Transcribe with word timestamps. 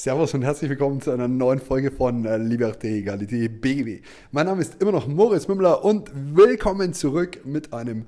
Servus 0.00 0.32
und 0.32 0.40
herzlich 0.40 0.70
willkommen 0.70 1.02
zu 1.02 1.10
einer 1.10 1.28
neuen 1.28 1.58
Folge 1.58 1.90
von 1.90 2.24
äh, 2.24 2.38
Liberté, 2.38 2.86
Egalité, 2.86 3.50
BGB. 3.50 4.02
Mein 4.32 4.46
Name 4.46 4.62
ist 4.62 4.80
immer 4.80 4.92
noch 4.92 5.06
Moritz 5.06 5.46
Mümmler 5.46 5.84
und 5.84 6.10
willkommen 6.14 6.94
zurück 6.94 7.44
mit 7.44 7.74
einem 7.74 8.06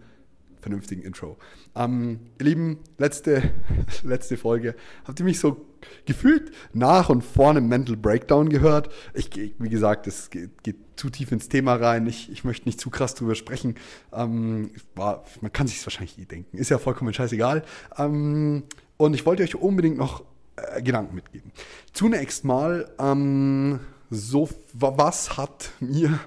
vernünftigen 0.62 1.02
Intro. 1.02 1.36
Ähm, 1.74 2.20
ihr 2.38 2.46
Lieben, 2.46 2.78
letzte, 2.96 3.42
letzte 4.04 4.38
Folge. 4.38 4.74
Habt 5.04 5.20
ihr 5.20 5.26
mich 5.26 5.38
so 5.38 5.66
gefühlt 6.06 6.52
nach 6.72 7.10
und 7.10 7.22
vor 7.22 7.50
einem 7.50 7.68
Mental 7.68 7.98
Breakdown 7.98 8.48
gehört? 8.48 8.88
Ich, 9.12 9.28
wie 9.58 9.68
gesagt, 9.68 10.06
es 10.06 10.30
geht, 10.30 10.62
geht 10.62 10.76
zu 10.96 11.10
tief 11.10 11.30
ins 11.30 11.50
Thema 11.50 11.74
rein. 11.74 12.06
Ich, 12.06 12.32
ich 12.32 12.42
möchte 12.42 12.66
nicht 12.70 12.80
zu 12.80 12.88
krass 12.88 13.14
drüber 13.14 13.34
sprechen. 13.34 13.74
Ähm, 14.14 14.70
war, 14.94 15.26
man 15.42 15.52
kann 15.52 15.66
sich 15.66 15.76
es 15.76 15.84
wahrscheinlich 15.84 16.18
eh 16.18 16.24
denken. 16.24 16.56
Ist 16.56 16.70
ja 16.70 16.78
vollkommen 16.78 17.12
scheißegal. 17.12 17.62
Ähm, 17.98 18.62
und 18.96 19.12
ich 19.12 19.26
wollte 19.26 19.42
euch 19.42 19.56
unbedingt 19.56 19.98
noch 19.98 20.24
äh, 20.56 20.82
Gedanken 20.82 21.14
mitgeben. 21.14 21.52
Zunächst 21.92 22.44
mal, 22.44 22.90
ähm, 22.98 23.80
so, 24.10 24.48
was 24.72 25.36
hat 25.36 25.70
mir 25.80 26.18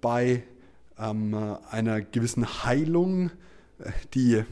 bei 0.00 0.44
ähm, 0.98 1.56
einer 1.70 2.00
gewissen 2.00 2.64
Heilung, 2.64 3.30
äh, 3.78 3.90
die 4.14 4.44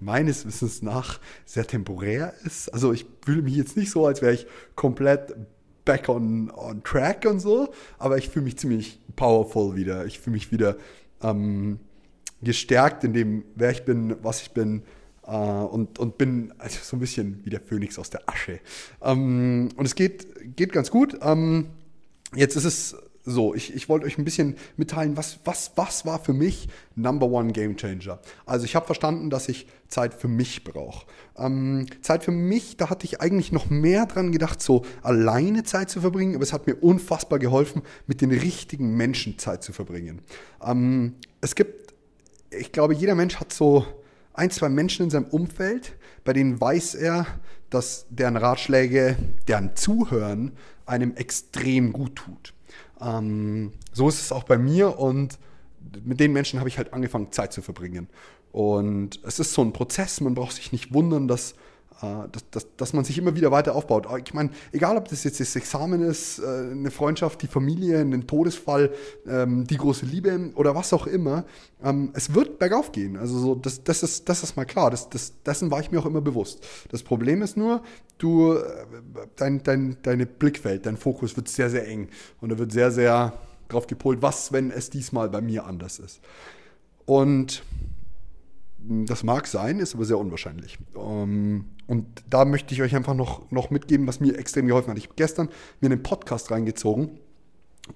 meines 0.00 0.46
Wissens 0.46 0.82
nach 0.82 1.20
sehr 1.46 1.66
temporär 1.66 2.34
ist. 2.44 2.68
Also 2.68 2.92
ich 2.92 3.06
fühle 3.24 3.42
mich 3.42 3.56
jetzt 3.56 3.76
nicht 3.76 3.90
so, 3.90 4.06
als 4.06 4.20
wäre 4.20 4.34
ich 4.34 4.46
komplett 4.74 5.34
back 5.84 6.08
on, 6.08 6.50
on 6.50 6.82
track 6.82 7.24
und 7.26 7.40
so, 7.40 7.72
aber 7.98 8.18
ich 8.18 8.28
fühle 8.28 8.44
mich 8.44 8.58
ziemlich 8.58 9.00
powerful 9.14 9.76
wieder. 9.76 10.04
Ich 10.04 10.20
fühle 10.20 10.34
mich 10.34 10.52
wieder 10.52 10.76
ähm, 11.22 11.78
gestärkt 12.42 13.04
in 13.04 13.14
dem, 13.14 13.44
wer 13.54 13.70
ich 13.70 13.84
bin, 13.84 14.16
was 14.22 14.42
ich 14.42 14.50
bin, 14.50 14.82
äh, 15.26 15.30
und, 15.30 15.98
und 15.98 16.18
bin 16.18 16.52
also 16.58 16.78
so 16.82 16.96
ein 16.96 17.00
bisschen 17.00 17.44
wie 17.44 17.50
der 17.50 17.60
Phönix 17.60 17.98
aus 17.98 18.10
der 18.10 18.28
Asche. 18.28 18.60
Ähm, 19.02 19.68
und 19.76 19.84
es 19.84 19.94
geht, 19.94 20.56
geht 20.56 20.72
ganz 20.72 20.90
gut. 20.90 21.18
Ähm, 21.22 21.66
jetzt 22.34 22.56
ist 22.56 22.64
es 22.64 22.96
so, 23.28 23.56
ich, 23.56 23.74
ich 23.74 23.88
wollte 23.88 24.06
euch 24.06 24.18
ein 24.18 24.24
bisschen 24.24 24.54
mitteilen, 24.76 25.16
was, 25.16 25.40
was, 25.44 25.72
was 25.74 26.06
war 26.06 26.20
für 26.20 26.32
mich 26.32 26.68
Number 26.94 27.26
One 27.26 27.52
Game 27.52 27.76
Changer. 27.76 28.20
Also 28.46 28.64
ich 28.64 28.76
habe 28.76 28.86
verstanden, 28.86 29.30
dass 29.30 29.48
ich 29.48 29.66
Zeit 29.88 30.14
für 30.14 30.28
mich 30.28 30.62
brauche. 30.62 31.06
Ähm, 31.36 31.86
Zeit 32.02 32.22
für 32.22 32.30
mich, 32.30 32.76
da 32.76 32.88
hatte 32.88 33.04
ich 33.04 33.20
eigentlich 33.20 33.50
noch 33.50 33.68
mehr 33.68 34.06
dran 34.06 34.30
gedacht, 34.30 34.62
so 34.62 34.84
alleine 35.02 35.64
Zeit 35.64 35.90
zu 35.90 36.00
verbringen, 36.00 36.36
aber 36.36 36.44
es 36.44 36.52
hat 36.52 36.68
mir 36.68 36.76
unfassbar 36.76 37.40
geholfen, 37.40 37.82
mit 38.06 38.20
den 38.20 38.30
richtigen 38.30 38.96
Menschen 38.96 39.38
Zeit 39.38 39.64
zu 39.64 39.72
verbringen. 39.72 40.22
Ähm, 40.64 41.16
es 41.40 41.56
gibt, 41.56 41.94
ich 42.50 42.70
glaube, 42.70 42.94
jeder 42.94 43.16
Mensch 43.16 43.36
hat 43.36 43.52
so 43.52 43.84
ein, 44.36 44.50
zwei 44.50 44.68
Menschen 44.68 45.04
in 45.04 45.10
seinem 45.10 45.26
Umfeld, 45.26 45.96
bei 46.24 46.32
denen 46.32 46.60
weiß 46.60 46.94
er, 46.94 47.26
dass 47.70 48.06
deren 48.10 48.36
Ratschläge, 48.36 49.16
deren 49.48 49.74
Zuhören 49.74 50.52
einem 50.84 51.16
extrem 51.16 51.92
gut 51.92 52.16
tut. 52.16 52.54
Ähm, 53.00 53.72
so 53.92 54.08
ist 54.08 54.20
es 54.20 54.32
auch 54.32 54.44
bei 54.44 54.58
mir 54.58 54.98
und 54.98 55.38
mit 56.04 56.20
den 56.20 56.32
Menschen 56.32 56.58
habe 56.58 56.68
ich 56.68 56.78
halt 56.78 56.92
angefangen, 56.92 57.32
Zeit 57.32 57.52
zu 57.52 57.62
verbringen. 57.62 58.08
Und 58.52 59.20
es 59.24 59.38
ist 59.38 59.52
so 59.52 59.62
ein 59.62 59.72
Prozess, 59.72 60.20
man 60.20 60.34
braucht 60.34 60.56
sich 60.56 60.72
nicht 60.72 60.92
wundern, 60.92 61.28
dass 61.28 61.54
dass, 62.00 62.50
dass, 62.50 62.76
dass 62.76 62.92
man 62.92 63.04
sich 63.04 63.16
immer 63.16 63.34
wieder 63.34 63.50
weiter 63.50 63.74
aufbaut. 63.74 64.06
Ich 64.24 64.34
meine, 64.34 64.50
egal 64.72 64.96
ob 64.96 65.08
das 65.08 65.24
jetzt 65.24 65.40
das 65.40 65.56
Examen 65.56 66.02
ist, 66.02 66.38
äh, 66.38 66.42
eine 66.44 66.90
Freundschaft, 66.90 67.40
die 67.40 67.46
Familie, 67.46 68.00
ein 68.00 68.26
Todesfall, 68.26 68.92
ähm, 69.26 69.66
die 69.66 69.78
große 69.78 70.04
Liebe 70.04 70.52
oder 70.56 70.74
was 70.74 70.92
auch 70.92 71.06
immer, 71.06 71.44
ähm, 71.82 72.10
es 72.12 72.34
wird 72.34 72.58
bergauf 72.58 72.92
gehen. 72.92 73.16
Also 73.16 73.38
so, 73.38 73.54
das, 73.54 73.82
das, 73.82 74.02
ist, 74.02 74.28
das 74.28 74.42
ist 74.42 74.56
mal 74.56 74.66
klar. 74.66 74.90
Das, 74.90 75.08
das, 75.08 75.32
dessen 75.42 75.70
war 75.70 75.80
ich 75.80 75.90
mir 75.90 76.00
auch 76.00 76.06
immer 76.06 76.20
bewusst. 76.20 76.66
Das 76.90 77.02
Problem 77.02 77.40
ist 77.40 77.56
nur, 77.56 77.82
du, 78.18 78.52
äh, 78.52 78.62
dein, 79.36 79.62
dein, 79.62 79.96
deine 80.02 80.26
Blickfeld, 80.26 80.84
dein 80.84 80.98
Fokus 80.98 81.36
wird 81.36 81.48
sehr, 81.48 81.70
sehr 81.70 81.88
eng 81.88 82.08
und 82.40 82.50
er 82.50 82.58
wird 82.58 82.72
sehr, 82.72 82.90
sehr 82.90 83.32
drauf 83.68 83.86
gepolt, 83.86 84.20
was, 84.20 84.52
wenn 84.52 84.70
es 84.70 84.90
diesmal 84.90 85.28
bei 85.28 85.40
mir 85.40 85.64
anders 85.64 85.98
ist. 85.98 86.20
Und 87.06 87.62
das 88.88 89.22
mag 89.22 89.46
sein, 89.46 89.78
ist 89.80 89.94
aber 89.94 90.04
sehr 90.04 90.18
unwahrscheinlich. 90.18 90.78
Ähm, 90.96 91.66
und 91.86 92.06
da 92.28 92.44
möchte 92.44 92.74
ich 92.74 92.82
euch 92.82 92.94
einfach 92.94 93.14
noch, 93.14 93.50
noch 93.50 93.70
mitgeben, 93.70 94.06
was 94.06 94.20
mir 94.20 94.38
extrem 94.38 94.66
geholfen 94.66 94.90
hat. 94.90 94.98
Ich 94.98 95.04
habe 95.04 95.14
gestern 95.16 95.48
mir 95.80 95.90
einen 95.90 96.02
Podcast 96.02 96.50
reingezogen 96.50 97.18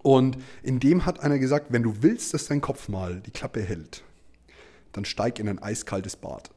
und 0.02 0.38
in 0.62 0.80
dem 0.80 1.06
hat 1.06 1.20
einer 1.20 1.38
gesagt, 1.38 1.66
wenn 1.70 1.82
du 1.82 2.02
willst, 2.02 2.34
dass 2.34 2.46
dein 2.46 2.60
Kopf 2.60 2.88
mal 2.88 3.20
die 3.20 3.30
Klappe 3.30 3.62
hält, 3.62 4.02
dann 4.92 5.04
steig 5.04 5.38
in 5.38 5.48
ein 5.48 5.58
eiskaltes 5.60 6.16
Bad. 6.16 6.50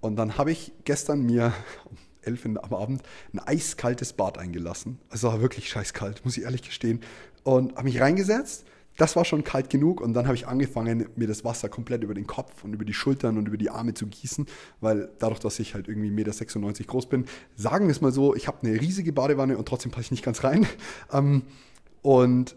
Und 0.00 0.16
dann 0.16 0.36
habe 0.38 0.50
ich 0.50 0.72
gestern 0.84 1.24
mir 1.24 1.52
um 1.84 1.96
11 2.22 2.46
Uhr 2.46 2.64
am 2.64 2.74
Abend 2.74 3.02
ein 3.32 3.38
eiskaltes 3.40 4.12
Bad 4.12 4.38
eingelassen. 4.38 4.98
Also 5.10 5.28
war 5.28 5.40
wirklich 5.40 5.68
scheißkalt, 5.68 6.24
muss 6.24 6.36
ich 6.36 6.44
ehrlich 6.44 6.62
gestehen. 6.62 7.00
Und 7.44 7.76
habe 7.76 7.84
mich 7.84 8.00
reingesetzt 8.00 8.64
das 8.96 9.16
war 9.16 9.24
schon 9.24 9.44
kalt 9.44 9.70
genug 9.70 10.00
und 10.00 10.12
dann 10.12 10.26
habe 10.26 10.34
ich 10.34 10.46
angefangen, 10.46 11.08
mir 11.16 11.26
das 11.26 11.44
Wasser 11.44 11.68
komplett 11.68 12.02
über 12.02 12.14
den 12.14 12.26
Kopf 12.26 12.64
und 12.64 12.74
über 12.74 12.84
die 12.84 12.92
Schultern 12.92 13.38
und 13.38 13.48
über 13.48 13.56
die 13.56 13.70
Arme 13.70 13.94
zu 13.94 14.06
gießen, 14.06 14.46
weil 14.80 15.10
dadurch, 15.18 15.40
dass 15.40 15.58
ich 15.58 15.74
halt 15.74 15.88
irgendwie 15.88 16.10
1,96 16.10 16.58
Meter 16.58 16.84
groß 16.84 17.06
bin, 17.06 17.24
sagen 17.56 17.86
wir 17.86 17.92
es 17.92 18.00
mal 18.00 18.12
so, 18.12 18.34
ich 18.34 18.48
habe 18.48 18.58
eine 18.66 18.80
riesige 18.80 19.12
Badewanne 19.12 19.56
und 19.56 19.66
trotzdem 19.66 19.90
passe 19.90 20.02
ich 20.02 20.10
nicht 20.10 20.24
ganz 20.24 20.44
rein. 20.44 20.66
Ähm, 21.12 21.42
und 22.00 22.56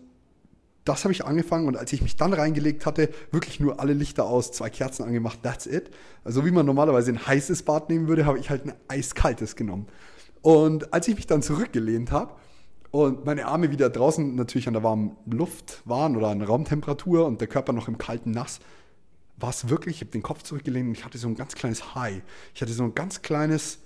das 0.86 1.04
habe 1.04 1.12
ich 1.12 1.26
angefangen 1.26 1.68
und 1.68 1.76
als 1.76 1.92
ich 1.94 2.02
mich 2.02 2.16
dann 2.16 2.32
reingelegt 2.32 2.86
hatte, 2.86 3.10
wirklich 3.32 3.60
nur 3.60 3.80
alle 3.80 3.94
Lichter 3.94 4.26
aus, 4.26 4.52
zwei 4.52 4.70
Kerzen 4.70 5.04
angemacht, 5.04 5.40
that's 5.42 5.66
it. 5.66 5.90
Also 6.24 6.46
wie 6.46 6.52
man 6.52 6.66
normalerweise 6.66 7.12
ein 7.12 7.26
heißes 7.26 7.64
Bad 7.64 7.90
nehmen 7.90 8.08
würde, 8.08 8.26
habe 8.26 8.40
ich 8.40 8.50
halt 8.50 8.66
ein 8.66 8.74
eiskaltes 8.88 9.56
genommen. 9.56 9.88
Und 10.42 10.94
als 10.94 11.08
ich 11.08 11.16
mich 11.16 11.26
dann 11.26 11.42
zurückgelehnt 11.42 12.12
habe, 12.12 12.36
und 13.04 13.26
meine 13.26 13.46
Arme 13.46 13.72
wieder 13.72 13.90
draußen 13.90 14.36
natürlich 14.36 14.68
an 14.68 14.74
der 14.74 14.84
warmen 14.84 15.18
Luft 15.26 15.82
waren 15.84 16.16
oder 16.16 16.30
an 16.30 16.42
Raumtemperatur 16.42 17.26
und 17.26 17.42
der 17.42 17.48
Körper 17.50 17.74
noch 17.74 17.90
im 17.90 17.98
kalten 17.98 18.32
Nass, 18.32 18.62
war 19.36 19.50
es 19.50 19.68
wirklich, 19.68 19.98
ich 19.98 20.02
habe 20.02 20.12
den 20.12 20.24
Kopf 20.24 20.44
zurückgelehnt 20.44 20.88
und 20.88 20.98
ich 20.98 21.04
hatte 21.04 21.18
so 21.18 21.28
ein 21.28 21.36
ganz 21.36 21.56
kleines 21.56 21.94
High. 21.94 22.22
Ich 22.54 22.62
hatte 22.62 22.72
so 22.72 22.84
ein 22.84 22.96
ganz 22.96 23.22
kleines 23.22 23.80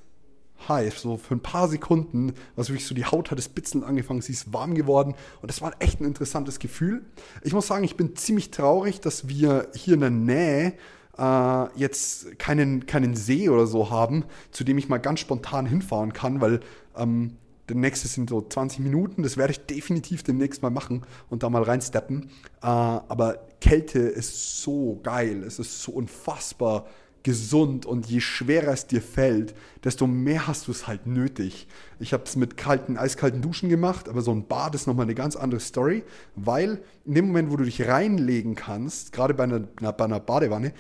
High, 0.68 0.96
so 0.96 1.18
für 1.18 1.34
ein 1.34 1.42
paar 1.42 1.68
Sekunden, 1.68 2.34
was 2.56 2.70
wirklich 2.70 2.86
so 2.86 2.94
die 2.94 3.06
Haut 3.06 3.32
hat 3.32 3.40
das 3.40 3.50
Bitzeln 3.50 3.84
angefangen, 3.84 4.22
sie 4.22 4.34
ist 4.34 4.54
warm 4.54 4.76
geworden 4.76 5.16
und 5.42 5.50
das 5.50 5.60
war 5.60 5.74
echt 5.80 6.02
ein 6.02 6.06
interessantes 6.06 6.60
Gefühl. 6.60 7.04
Ich 7.42 7.54
muss 7.54 7.66
sagen, 7.66 7.84
ich 7.84 7.98
bin 7.98 8.16
ziemlich 8.16 8.52
traurig, 8.52 9.00
dass 9.02 9.28
wir 9.28 9.70
hier 9.74 9.96
in 9.96 10.02
der 10.02 10.12
Nähe 10.12 10.74
äh, 11.18 11.80
jetzt 11.80 12.38
keinen, 12.38 12.86
keinen 12.86 13.16
See 13.16 13.50
oder 13.50 13.66
so 13.66 13.90
haben, 13.90 14.26
zu 14.52 14.64
dem 14.64 14.78
ich 14.78 14.88
mal 14.88 15.00
ganz 15.00 15.20
spontan 15.20 15.66
hinfahren 15.66 16.14
kann, 16.14 16.42
weil 16.42 16.60
ähm, 16.96 17.38
der 17.70 17.78
nächste 17.78 18.08
sind 18.08 18.30
so 18.30 18.42
20 18.42 18.80
Minuten. 18.80 19.24
Das 19.24 19.38
werde 19.38 19.52
ich 19.52 19.66
definitiv 19.66 20.24
demnächst 20.24 20.62
mal 20.62 20.72
machen 20.72 21.04
und 21.30 21.44
da 21.44 21.50
mal 21.50 21.64
reinsteppen. 21.64 22.30
Äh, 22.62 22.66
aber 22.66 23.48
Kälte 23.62 24.00
ist 24.00 24.62
so 24.62 25.00
geil. 25.04 25.44
Es 25.44 25.60
ist 25.60 25.82
so 25.82 25.92
unfassbar 25.92 26.86
gesund 27.24 27.86
und 27.86 28.08
je 28.08 28.22
schwerer 28.22 28.72
es 28.72 28.88
dir 28.88 29.02
fällt, 29.02 29.54
desto 29.84 30.08
mehr 30.08 30.48
hast 30.48 30.68
du 30.68 30.72
es 30.72 30.88
halt 30.88 31.06
nötig. 31.06 31.68
Ich 32.00 32.14
habe 32.14 32.24
es 32.24 32.36
mit 32.36 32.58
kalten, 32.58 32.98
eiskalten 32.98 33.42
Duschen 33.42 33.70
gemacht, 33.70 34.08
aber 34.08 34.22
so 34.22 34.32
ein 34.32 34.48
Bad 34.48 34.76
ist 34.76 34.88
nochmal 34.88 35.06
eine 35.06 35.16
ganz 35.16 35.36
andere 35.36 35.60
Story, 35.60 36.04
weil 36.36 36.82
in 37.06 37.16
dem 37.16 37.28
Moment, 37.28 37.52
wo 37.52 37.58
du 37.58 37.66
dich 37.66 37.88
reinlegen 37.88 38.56
kannst, 38.56 39.12
gerade 39.12 39.34
bei 39.34 39.44
einer, 39.44 39.60
bei 39.60 40.06
einer 40.06 40.20
Badewanne, 40.20 40.74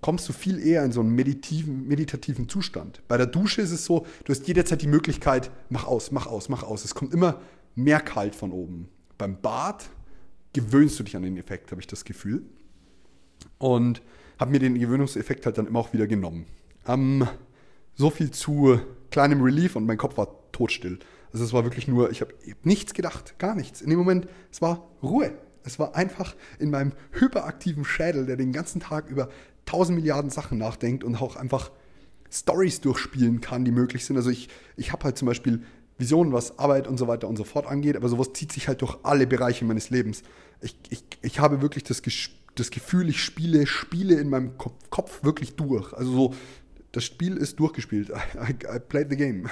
kommst 0.00 0.28
du 0.28 0.32
viel 0.32 0.64
eher 0.64 0.84
in 0.84 0.92
so 0.92 1.00
einen 1.00 1.10
meditativen, 1.10 1.88
meditativen 1.88 2.48
Zustand. 2.48 3.02
Bei 3.08 3.16
der 3.16 3.26
Dusche 3.26 3.62
ist 3.62 3.72
es 3.72 3.84
so, 3.84 4.06
du 4.24 4.32
hast 4.32 4.46
jederzeit 4.46 4.82
die 4.82 4.86
Möglichkeit, 4.86 5.50
mach 5.68 5.86
aus, 5.86 6.12
mach 6.12 6.26
aus, 6.26 6.48
mach 6.48 6.62
aus. 6.62 6.84
Es 6.84 6.94
kommt 6.94 7.12
immer 7.12 7.40
mehr 7.74 8.00
kalt 8.00 8.34
von 8.34 8.52
oben. 8.52 8.88
Beim 9.18 9.40
Bad 9.40 9.88
gewöhnst 10.52 10.98
du 10.98 11.02
dich 11.02 11.16
an 11.16 11.22
den 11.22 11.36
Effekt, 11.36 11.70
habe 11.70 11.80
ich 11.80 11.86
das 11.86 12.04
Gefühl. 12.04 12.42
Und 13.58 14.02
habe 14.38 14.50
mir 14.50 14.58
den 14.58 14.78
Gewöhnungseffekt 14.78 15.46
halt 15.46 15.58
dann 15.58 15.66
immer 15.66 15.78
auch 15.78 15.92
wieder 15.92 16.06
genommen. 16.06 16.46
Ähm, 16.86 17.26
so 17.94 18.10
viel 18.10 18.30
zu 18.30 18.78
kleinem 19.10 19.42
Relief 19.42 19.76
und 19.76 19.86
mein 19.86 19.98
Kopf 19.98 20.16
war 20.18 20.28
totstill. 20.52 20.98
Also 21.32 21.44
es 21.44 21.52
war 21.52 21.64
wirklich 21.64 21.88
nur, 21.88 22.10
ich 22.10 22.20
habe 22.20 22.32
nichts 22.62 22.94
gedacht, 22.94 23.38
gar 23.38 23.54
nichts. 23.54 23.80
In 23.80 23.90
dem 23.90 23.98
Moment, 23.98 24.28
es 24.50 24.62
war 24.62 24.88
Ruhe. 25.02 25.32
Es 25.64 25.78
war 25.78 25.96
einfach 25.96 26.36
in 26.58 26.70
meinem 26.70 26.92
hyperaktiven 27.10 27.84
Schädel, 27.84 28.26
der 28.26 28.36
den 28.36 28.52
ganzen 28.52 28.80
Tag 28.80 29.10
über 29.10 29.28
tausend 29.66 29.98
Milliarden 29.98 30.30
Sachen 30.30 30.58
nachdenkt 30.58 31.04
und 31.04 31.16
auch 31.16 31.36
einfach 31.36 31.70
Stories 32.30 32.80
durchspielen 32.80 33.40
kann, 33.40 33.64
die 33.64 33.70
möglich 33.72 34.04
sind. 34.04 34.16
Also 34.16 34.30
ich, 34.30 34.48
ich 34.76 34.92
habe 34.92 35.04
halt 35.04 35.18
zum 35.18 35.26
Beispiel 35.26 35.62
Vision, 35.98 36.32
was 36.32 36.58
Arbeit 36.58 36.86
und 36.86 36.98
so 36.98 37.06
weiter 37.08 37.28
und 37.28 37.36
so 37.36 37.44
fort 37.44 37.66
angeht, 37.66 37.96
aber 37.96 38.08
sowas 38.08 38.32
zieht 38.32 38.52
sich 38.52 38.68
halt 38.68 38.82
durch 38.82 38.96
alle 39.02 39.26
Bereiche 39.26 39.64
meines 39.64 39.90
Lebens. 39.90 40.22
Ich, 40.60 40.76
ich, 40.90 41.04
ich 41.22 41.38
habe 41.38 41.62
wirklich 41.62 41.84
das, 41.84 42.02
das 42.54 42.70
Gefühl, 42.70 43.08
ich 43.08 43.22
spiele 43.22 43.66
Spiele 43.66 44.16
in 44.16 44.28
meinem 44.28 44.56
Kopf 44.58 45.24
wirklich 45.24 45.56
durch. 45.56 45.92
Also 45.92 46.12
so, 46.12 46.34
das 46.92 47.04
Spiel 47.04 47.36
ist 47.36 47.58
durchgespielt. 47.58 48.10
I, 48.10 48.52
I 48.76 48.78
played 48.78 49.10
the 49.10 49.16
game. 49.16 49.48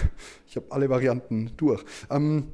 Ich 0.47 0.57
habe 0.57 0.67
alle 0.71 0.89
Varianten 0.91 1.53
durch. 1.57 1.85
Ähm, 2.11 2.53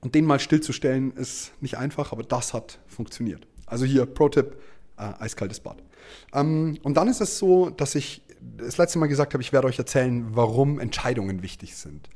und 0.00 0.14
den 0.16 0.24
mal 0.24 0.40
stillzustellen 0.40 1.12
ist 1.12 1.52
nicht 1.60 1.78
einfach, 1.78 2.12
aber 2.12 2.24
das 2.24 2.54
hat 2.54 2.80
funktioniert. 2.86 3.46
Also 3.66 3.84
hier 3.84 4.04
Pro-Tipp, 4.04 4.56
äh, 4.96 5.12
eiskaltes 5.20 5.60
Bad. 5.60 5.82
Ähm, 6.32 6.78
und 6.82 6.96
dann 6.96 7.08
ist 7.08 7.20
es 7.20 7.38
so, 7.38 7.70
dass 7.70 7.94
ich 7.94 8.22
das 8.56 8.78
letzte 8.78 8.98
Mal 8.98 9.06
gesagt 9.06 9.34
habe, 9.34 9.42
ich 9.42 9.52
werde 9.52 9.68
euch 9.68 9.78
erzählen, 9.78 10.26
warum 10.30 10.80
Entscheidungen 10.80 11.42
wichtig 11.42 11.76
sind. 11.76 12.08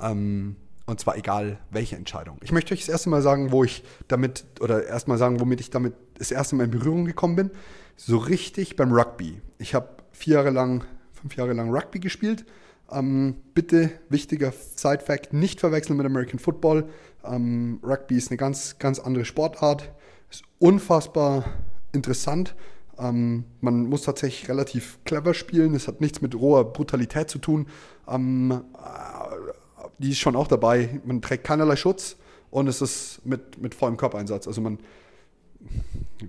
Ähm, 0.00 0.56
und 0.86 1.00
zwar 1.00 1.16
egal 1.16 1.58
welche 1.70 1.96
Entscheidung. 1.96 2.38
Ich 2.42 2.52
möchte 2.52 2.74
euch 2.74 2.80
das 2.80 2.88
erste 2.88 3.08
Mal 3.08 3.22
sagen, 3.22 3.52
wo 3.52 3.64
ich 3.64 3.84
damit, 4.08 4.44
oder 4.60 4.86
erstmal 4.86 5.18
sagen, 5.18 5.40
womit 5.40 5.60
ich 5.60 5.70
damit 5.70 5.94
das 6.18 6.30
erste 6.30 6.56
Mal 6.56 6.64
in 6.64 6.70
Berührung 6.70 7.04
gekommen 7.04 7.36
bin. 7.36 7.50
So 7.96 8.18
richtig 8.18 8.76
beim 8.76 8.92
Rugby. 8.92 9.40
Ich 9.58 9.74
habe 9.74 9.88
vier 10.10 10.34
Jahre 10.34 10.50
lang, 10.50 10.84
fünf 11.12 11.36
Jahre 11.36 11.52
lang 11.52 11.70
Rugby 11.70 12.00
gespielt. 12.00 12.44
Ähm, 12.90 13.36
bitte, 13.54 13.90
wichtiger 14.08 14.52
Side-Fact, 14.52 15.32
nicht 15.32 15.60
verwechseln 15.60 15.96
mit 15.96 16.04
American 16.04 16.38
Football. 16.38 16.88
Ähm, 17.24 17.80
Rugby 17.82 18.16
ist 18.16 18.30
eine 18.30 18.36
ganz, 18.36 18.78
ganz 18.78 18.98
andere 18.98 19.24
Sportart. 19.24 19.92
Ist 20.30 20.42
unfassbar 20.58 21.44
interessant. 21.92 22.54
Ähm, 23.02 23.44
man 23.60 23.86
muss 23.86 24.02
tatsächlich 24.02 24.48
relativ 24.48 24.98
clever 25.04 25.34
spielen. 25.34 25.74
Es 25.74 25.88
hat 25.88 26.00
nichts 26.00 26.20
mit 26.20 26.34
roher 26.34 26.64
Brutalität 26.64 27.28
zu 27.28 27.38
tun. 27.38 27.66
Ähm, 28.08 28.62
die 29.98 30.10
ist 30.10 30.18
schon 30.18 30.36
auch 30.36 30.46
dabei. 30.48 31.00
Man 31.04 31.20
trägt 31.20 31.44
keinerlei 31.44 31.76
Schutz 31.76 32.16
und 32.50 32.68
es 32.68 32.80
ist 32.80 33.24
mit, 33.24 33.60
mit 33.60 33.74
vollem 33.74 33.96
Körpereinsatz. 33.96 34.46
Also 34.46 34.60
man, 34.60 34.78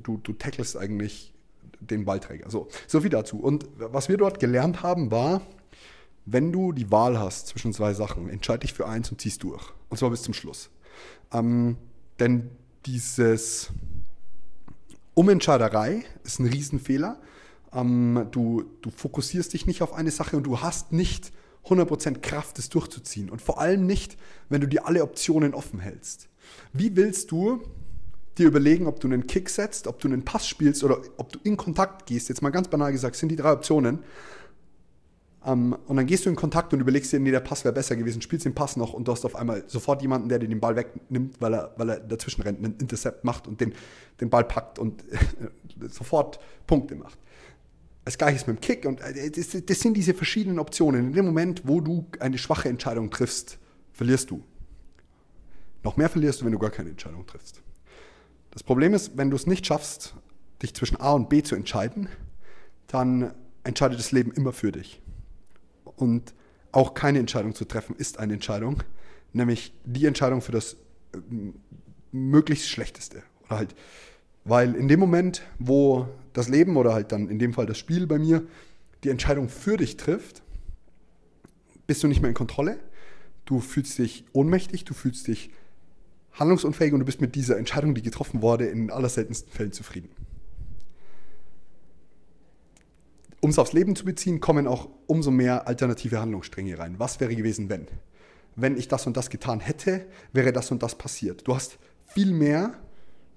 du, 0.03 0.17
du 0.17 0.33
tackelst 0.33 0.77
eigentlich 0.77 1.33
den 1.79 2.05
Ballträger. 2.05 2.49
So, 2.49 2.67
so 2.87 3.01
viel 3.01 3.09
dazu. 3.09 3.39
Und 3.39 3.67
was 3.77 4.09
wir 4.09 4.17
dort 4.17 4.39
gelernt 4.39 4.83
haben, 4.83 5.11
war, 5.11 5.41
wenn 6.25 6.51
du 6.51 6.71
die 6.71 6.89
Wahl 6.89 7.19
hast 7.19 7.47
zwischen 7.47 7.73
zwei 7.73 7.93
Sachen, 7.93 8.29
entscheide 8.29 8.59
dich 8.59 8.73
für 8.73 8.87
eins 8.87 9.11
und 9.11 9.19
ziehst 9.19 9.43
durch. 9.43 9.63
Und 9.89 9.97
zwar 9.97 10.09
bis 10.09 10.21
zum 10.21 10.33
Schluss. 10.33 10.69
Ähm, 11.31 11.77
denn 12.19 12.49
dieses 12.85 13.71
Umentscheiderei 15.15 16.03
ist 16.23 16.39
ein 16.39 16.47
Riesenfehler. 16.47 17.19
Ähm, 17.73 18.27
du, 18.31 18.63
du 18.81 18.89
fokussierst 18.89 19.53
dich 19.53 19.65
nicht 19.65 19.81
auf 19.81 19.93
eine 19.93 20.11
Sache 20.11 20.37
und 20.37 20.43
du 20.43 20.61
hast 20.61 20.91
nicht 20.91 21.31
100% 21.65 22.19
Kraft, 22.19 22.59
es 22.59 22.69
durchzuziehen. 22.69 23.29
Und 23.29 23.41
vor 23.41 23.59
allem 23.59 23.85
nicht, 23.85 24.17
wenn 24.49 24.61
du 24.61 24.67
dir 24.67 24.87
alle 24.87 25.03
Optionen 25.03 25.53
offen 25.53 25.79
hältst. 25.79 26.27
Wie 26.73 26.95
willst 26.95 27.31
du 27.31 27.61
dir 28.37 28.47
überlegen, 28.47 28.87
ob 28.87 28.99
du 28.99 29.07
einen 29.07 29.27
Kick 29.27 29.49
setzt, 29.49 29.87
ob 29.87 29.99
du 29.99 30.07
einen 30.07 30.25
Pass 30.25 30.47
spielst 30.47 30.83
oder 30.83 30.99
ob 31.17 31.31
du 31.31 31.39
in 31.43 31.55
Kontakt 31.55 32.05
gehst? 32.05 32.29
Jetzt 32.29 32.41
mal 32.41 32.49
ganz 32.49 32.67
banal 32.67 32.91
gesagt, 32.91 33.15
sind 33.15 33.29
die 33.29 33.35
drei 33.35 33.53
Optionen. 33.53 33.99
Um, 35.45 35.73
ähm, 35.73 35.77
und 35.87 35.97
dann 35.97 36.05
gehst 36.05 36.25
du 36.25 36.29
in 36.29 36.37
Kontakt 36.37 36.73
und 36.73 36.79
überlegst 36.79 37.11
dir, 37.11 37.19
nee, 37.19 37.31
der 37.31 37.41
Pass 37.41 37.65
wäre 37.65 37.73
besser 37.73 37.97
gewesen, 37.97 38.21
spielst 38.21 38.45
den 38.45 38.55
Pass 38.55 38.77
noch 38.77 38.93
und 38.93 39.07
du 39.07 39.11
hast 39.11 39.25
auf 39.25 39.35
einmal 39.35 39.63
sofort 39.67 40.01
jemanden, 40.01 40.29
der 40.29 40.39
dir 40.39 40.47
den 40.47 40.61
Ball 40.61 40.75
wegnimmt, 40.77 41.41
weil 41.41 41.53
er, 41.53 41.73
weil 41.75 41.89
er 41.89 41.99
dazwischen 41.99 42.43
rennt, 42.43 42.59
einen 42.59 42.77
Intercept 42.77 43.25
macht 43.25 43.47
und 43.47 43.59
den, 43.59 43.73
den 44.21 44.29
Ball 44.29 44.45
packt 44.45 44.79
und 44.79 45.03
sofort 45.89 46.39
Punkte 46.65 46.95
macht. 46.95 47.19
Das 48.05 48.17
gleiche 48.17 48.37
ist 48.37 48.47
mit 48.47 48.57
dem 48.57 48.61
Kick 48.61 48.85
und 48.85 49.01
äh, 49.01 49.29
das, 49.31 49.57
das 49.65 49.79
sind 49.79 49.95
diese 49.95 50.13
verschiedenen 50.13 50.59
Optionen. 50.59 51.07
In 51.07 51.13
dem 51.13 51.25
Moment, 51.25 51.63
wo 51.65 51.81
du 51.81 52.05
eine 52.19 52.37
schwache 52.37 52.69
Entscheidung 52.69 53.09
triffst, 53.09 53.59
verlierst 53.91 54.31
du. 54.31 54.43
Noch 55.83 55.97
mehr 55.97 56.09
verlierst 56.09 56.39
du, 56.39 56.45
wenn 56.45 56.53
du 56.53 56.59
gar 56.59 56.71
keine 56.71 56.89
Entscheidung 56.89 57.25
triffst. 57.27 57.61
Das 58.51 58.63
Problem 58.63 58.93
ist, 58.93 59.17
wenn 59.17 59.29
du 59.29 59.35
es 59.35 59.45
nicht 59.45 59.65
schaffst, 59.65 60.15
dich 60.61 60.73
zwischen 60.73 60.99
A 61.01 61.11
und 61.11 61.27
B 61.27 61.43
zu 61.43 61.55
entscheiden, 61.55 62.07
dann 62.87 63.33
entscheidet 63.63 63.99
das 63.99 64.11
Leben 64.11 64.31
immer 64.31 64.53
für 64.53 64.71
dich. 64.71 65.02
Und 66.03 66.33
auch 66.73 66.93
keine 66.93 67.19
Entscheidung 67.19 67.55
zu 67.55 67.65
treffen 67.65 67.95
ist 67.95 68.19
eine 68.19 68.33
Entscheidung, 68.33 68.83
nämlich 69.31 69.73
die 69.85 70.05
Entscheidung 70.05 70.41
für 70.41 70.51
das 70.51 70.73
äh, 71.13 71.17
möglichst 72.11 72.67
Schlechteste. 72.67 73.23
Oder 73.45 73.57
halt 73.57 73.75
weil 74.45 74.75
in 74.75 74.87
dem 74.87 74.99
Moment, 74.99 75.41
wo 75.57 76.07
das 76.33 76.49
Leben 76.49 76.75
oder 76.75 76.93
halt 76.93 77.11
dann 77.11 77.29
in 77.29 77.39
dem 77.39 77.53
Fall 77.53 77.65
das 77.65 77.77
Spiel 77.77 78.07
bei 78.07 78.19
mir 78.19 78.45
die 79.03 79.09
Entscheidung 79.09 79.49
für 79.49 79.77
dich 79.77 79.97
trifft, 79.97 80.43
bist 81.87 82.03
du 82.03 82.07
nicht 82.07 82.21
mehr 82.21 82.29
in 82.29 82.35
Kontrolle. 82.35 82.79
Du 83.45 83.59
fühlst 83.59 83.97
dich 83.97 84.25
ohnmächtig, 84.33 84.85
du 84.85 84.93
fühlst 84.93 85.27
dich 85.27 85.51
handlungsunfähig 86.33 86.93
und 86.93 86.99
du 86.99 87.05
bist 87.05 87.21
mit 87.21 87.35
dieser 87.35 87.57
Entscheidung, 87.57 87.95
die 87.95 88.01
getroffen 88.01 88.41
wurde, 88.41 88.65
in 88.65 88.91
allerseltensten 88.91 89.51
Fällen 89.51 89.71
zufrieden. 89.71 90.09
Um 93.43 93.49
es 93.49 93.59
aufs 93.59 93.73
Leben 93.73 93.95
zu 93.95 94.05
beziehen, 94.05 94.39
kommen 94.39 94.67
auch 94.67 94.87
umso 95.05 95.29
mehr 95.29 95.67
alternative 95.67 96.19
Handlungsstränge 96.19 96.79
rein. 96.79 96.95
Was 96.97 97.19
wäre 97.19 97.35
gewesen, 97.35 97.69
wenn? 97.69 97.87
Wenn 98.55 98.77
ich 98.77 98.87
das 98.87 99.05
und 99.05 99.17
das 99.17 99.29
getan 99.29 99.59
hätte, 99.59 100.05
wäre 100.31 100.53
das 100.53 100.71
und 100.71 100.81
das 100.81 100.95
passiert. 100.95 101.45
Du 101.45 101.53
hast 101.53 101.77
viel 102.05 102.31
mehr 102.31 102.73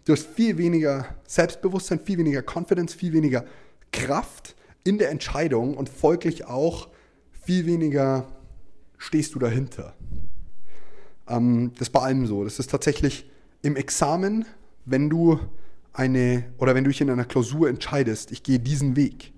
Du 0.06 0.12
hast 0.12 0.26
viel 0.28 0.56
weniger 0.56 1.16
Selbstbewusstsein, 1.26 1.98
viel 1.98 2.18
weniger 2.18 2.40
Confidence, 2.40 2.94
viel 2.94 3.12
weniger 3.12 3.44
Kraft 3.92 4.54
in 4.84 4.98
der 4.98 5.10
Entscheidung 5.10 5.76
und 5.76 5.88
folglich 5.88 6.44
auch 6.44 6.88
viel 7.32 7.66
weniger 7.66 8.28
stehst 8.98 9.34
du 9.34 9.40
dahinter. 9.40 9.94
Ähm, 11.28 11.72
das 11.74 11.88
ist 11.88 11.92
bei 11.92 12.02
allem 12.02 12.24
so. 12.24 12.44
Das 12.44 12.60
ist 12.60 12.70
tatsächlich 12.70 13.28
im 13.62 13.74
Examen, 13.74 14.44
wenn 14.84 15.10
du 15.10 15.40
eine 15.92 16.44
oder 16.58 16.76
wenn 16.76 16.84
du 16.84 16.90
dich 16.90 17.00
in 17.00 17.10
einer 17.10 17.24
Klausur 17.24 17.68
entscheidest, 17.68 18.30
ich 18.30 18.44
gehe 18.44 18.60
diesen 18.60 18.94
Weg, 18.94 19.32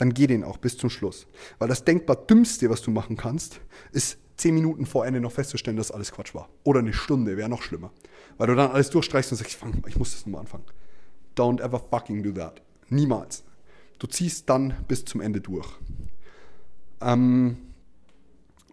dann 0.00 0.14
geh 0.14 0.26
den 0.26 0.44
auch 0.44 0.56
bis 0.56 0.78
zum 0.78 0.88
Schluss. 0.88 1.26
Weil 1.58 1.68
das 1.68 1.84
denkbar 1.84 2.16
Dümmste, 2.16 2.70
was 2.70 2.80
du 2.80 2.90
machen 2.90 3.18
kannst, 3.18 3.60
ist 3.92 4.16
zehn 4.38 4.54
Minuten 4.54 4.86
vor 4.86 5.04
Ende 5.06 5.20
noch 5.20 5.32
festzustellen, 5.32 5.76
dass 5.76 5.90
alles 5.90 6.10
Quatsch 6.10 6.34
war. 6.34 6.48
Oder 6.64 6.78
eine 6.78 6.94
Stunde, 6.94 7.36
wäre 7.36 7.50
noch 7.50 7.60
schlimmer. 7.60 7.92
Weil 8.38 8.46
du 8.46 8.54
dann 8.54 8.70
alles 8.70 8.88
durchstreichst 8.88 9.30
und 9.30 9.36
sagst, 9.36 9.58
ich, 9.86 9.98
muss 9.98 10.12
das 10.12 10.24
nochmal 10.24 10.40
anfangen. 10.40 10.64
Don't 11.36 11.60
ever 11.60 11.78
fucking 11.78 12.22
do 12.22 12.32
that. 12.32 12.62
Niemals. 12.88 13.44
Du 13.98 14.06
ziehst 14.06 14.48
dann 14.48 14.72
bis 14.88 15.04
zum 15.04 15.20
Ende 15.20 15.42
durch. 15.42 15.68
Ähm, 17.02 17.58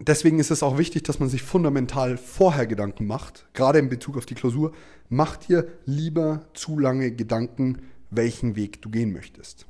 deswegen 0.00 0.38
ist 0.38 0.50
es 0.50 0.62
auch 0.62 0.78
wichtig, 0.78 1.02
dass 1.02 1.20
man 1.20 1.28
sich 1.28 1.42
fundamental 1.42 2.16
vorher 2.16 2.66
Gedanken 2.66 3.06
macht, 3.06 3.46
gerade 3.52 3.78
in 3.78 3.90
Bezug 3.90 4.16
auf 4.16 4.24
die 4.24 4.34
Klausur. 4.34 4.72
Mach 5.10 5.36
dir 5.36 5.68
lieber 5.84 6.46
zu 6.54 6.78
lange 6.78 7.12
Gedanken, 7.12 7.82
welchen 8.10 8.56
Weg 8.56 8.80
du 8.80 8.88
gehen 8.88 9.12
möchtest. 9.12 9.67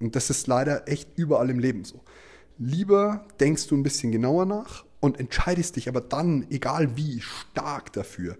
Und 0.00 0.16
das 0.16 0.30
ist 0.30 0.46
leider 0.46 0.88
echt 0.88 1.10
überall 1.16 1.50
im 1.50 1.58
Leben 1.58 1.84
so. 1.84 2.00
Lieber 2.58 3.26
denkst 3.38 3.68
du 3.68 3.76
ein 3.76 3.82
bisschen 3.82 4.12
genauer 4.12 4.46
nach 4.46 4.84
und 5.00 5.18
entscheidest 5.18 5.76
dich 5.76 5.88
aber 5.88 6.00
dann, 6.00 6.46
egal 6.50 6.96
wie, 6.96 7.20
stark 7.20 7.92
dafür. 7.92 8.36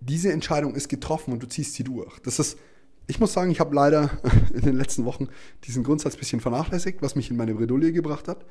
Diese 0.00 0.32
Entscheidung 0.32 0.74
ist 0.74 0.88
getroffen 0.88 1.32
und 1.32 1.42
du 1.42 1.48
ziehst 1.48 1.74
sie 1.74 1.84
durch. 1.84 2.18
Das 2.20 2.38
ist, 2.38 2.58
ich 3.06 3.20
muss 3.20 3.32
sagen, 3.32 3.50
ich 3.50 3.60
habe 3.60 3.74
leider 3.74 4.10
in 4.54 4.62
den 4.62 4.76
letzten 4.76 5.04
Wochen 5.04 5.28
diesen 5.64 5.82
Grundsatz 5.82 6.14
ein 6.14 6.18
bisschen 6.18 6.40
vernachlässigt, 6.40 7.02
was 7.02 7.14
mich 7.14 7.30
in 7.30 7.36
meine 7.36 7.54
Bredouille 7.54 7.92
gebracht 7.92 8.28
hat. 8.28 8.44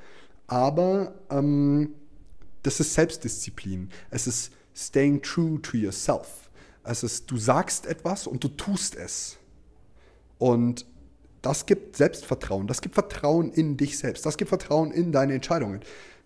Aber 0.47 1.15
ähm, 1.29 1.93
das 2.63 2.79
ist 2.79 2.93
Selbstdisziplin. 2.93 3.89
Es 4.09 4.27
ist 4.27 4.51
staying 4.75 5.21
true 5.21 5.61
to 5.61 5.77
yourself. 5.77 6.49
Es 6.83 7.03
ist, 7.03 7.31
du 7.31 7.37
sagst 7.37 7.87
etwas 7.87 8.27
und 8.27 8.43
du 8.43 8.49
tust 8.49 8.95
es. 8.95 9.37
Und 10.37 10.85
das 11.45 11.67
gibt 11.67 11.95
Selbstvertrauen, 11.95 12.65
das 12.65 12.81
gibt 12.81 12.95
Vertrauen 12.95 13.51
in 13.51 13.77
dich 13.77 13.99
selbst, 13.99 14.25
das 14.25 14.37
gibt 14.37 14.49
Vertrauen 14.49 14.91
in 14.91 15.11
deine 15.11 15.35
Entscheidungen. 15.35 15.81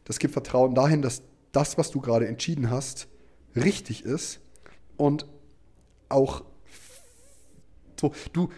Das 0.05 0.17
gibt 0.17 0.33
Vertrauen 0.33 0.73
dahin, 0.73 1.01
dass 1.01 1.21
das, 1.51 1.77
was 1.77 1.91
du 1.91 1.99
gerade 1.99 2.27
entschieden 2.27 2.69
hast, 2.69 3.07
richtig 3.55 4.05
ist 4.05 4.39
und 4.95 5.25
auch 6.07 6.45
so, 7.99 8.13
du, 8.31 8.49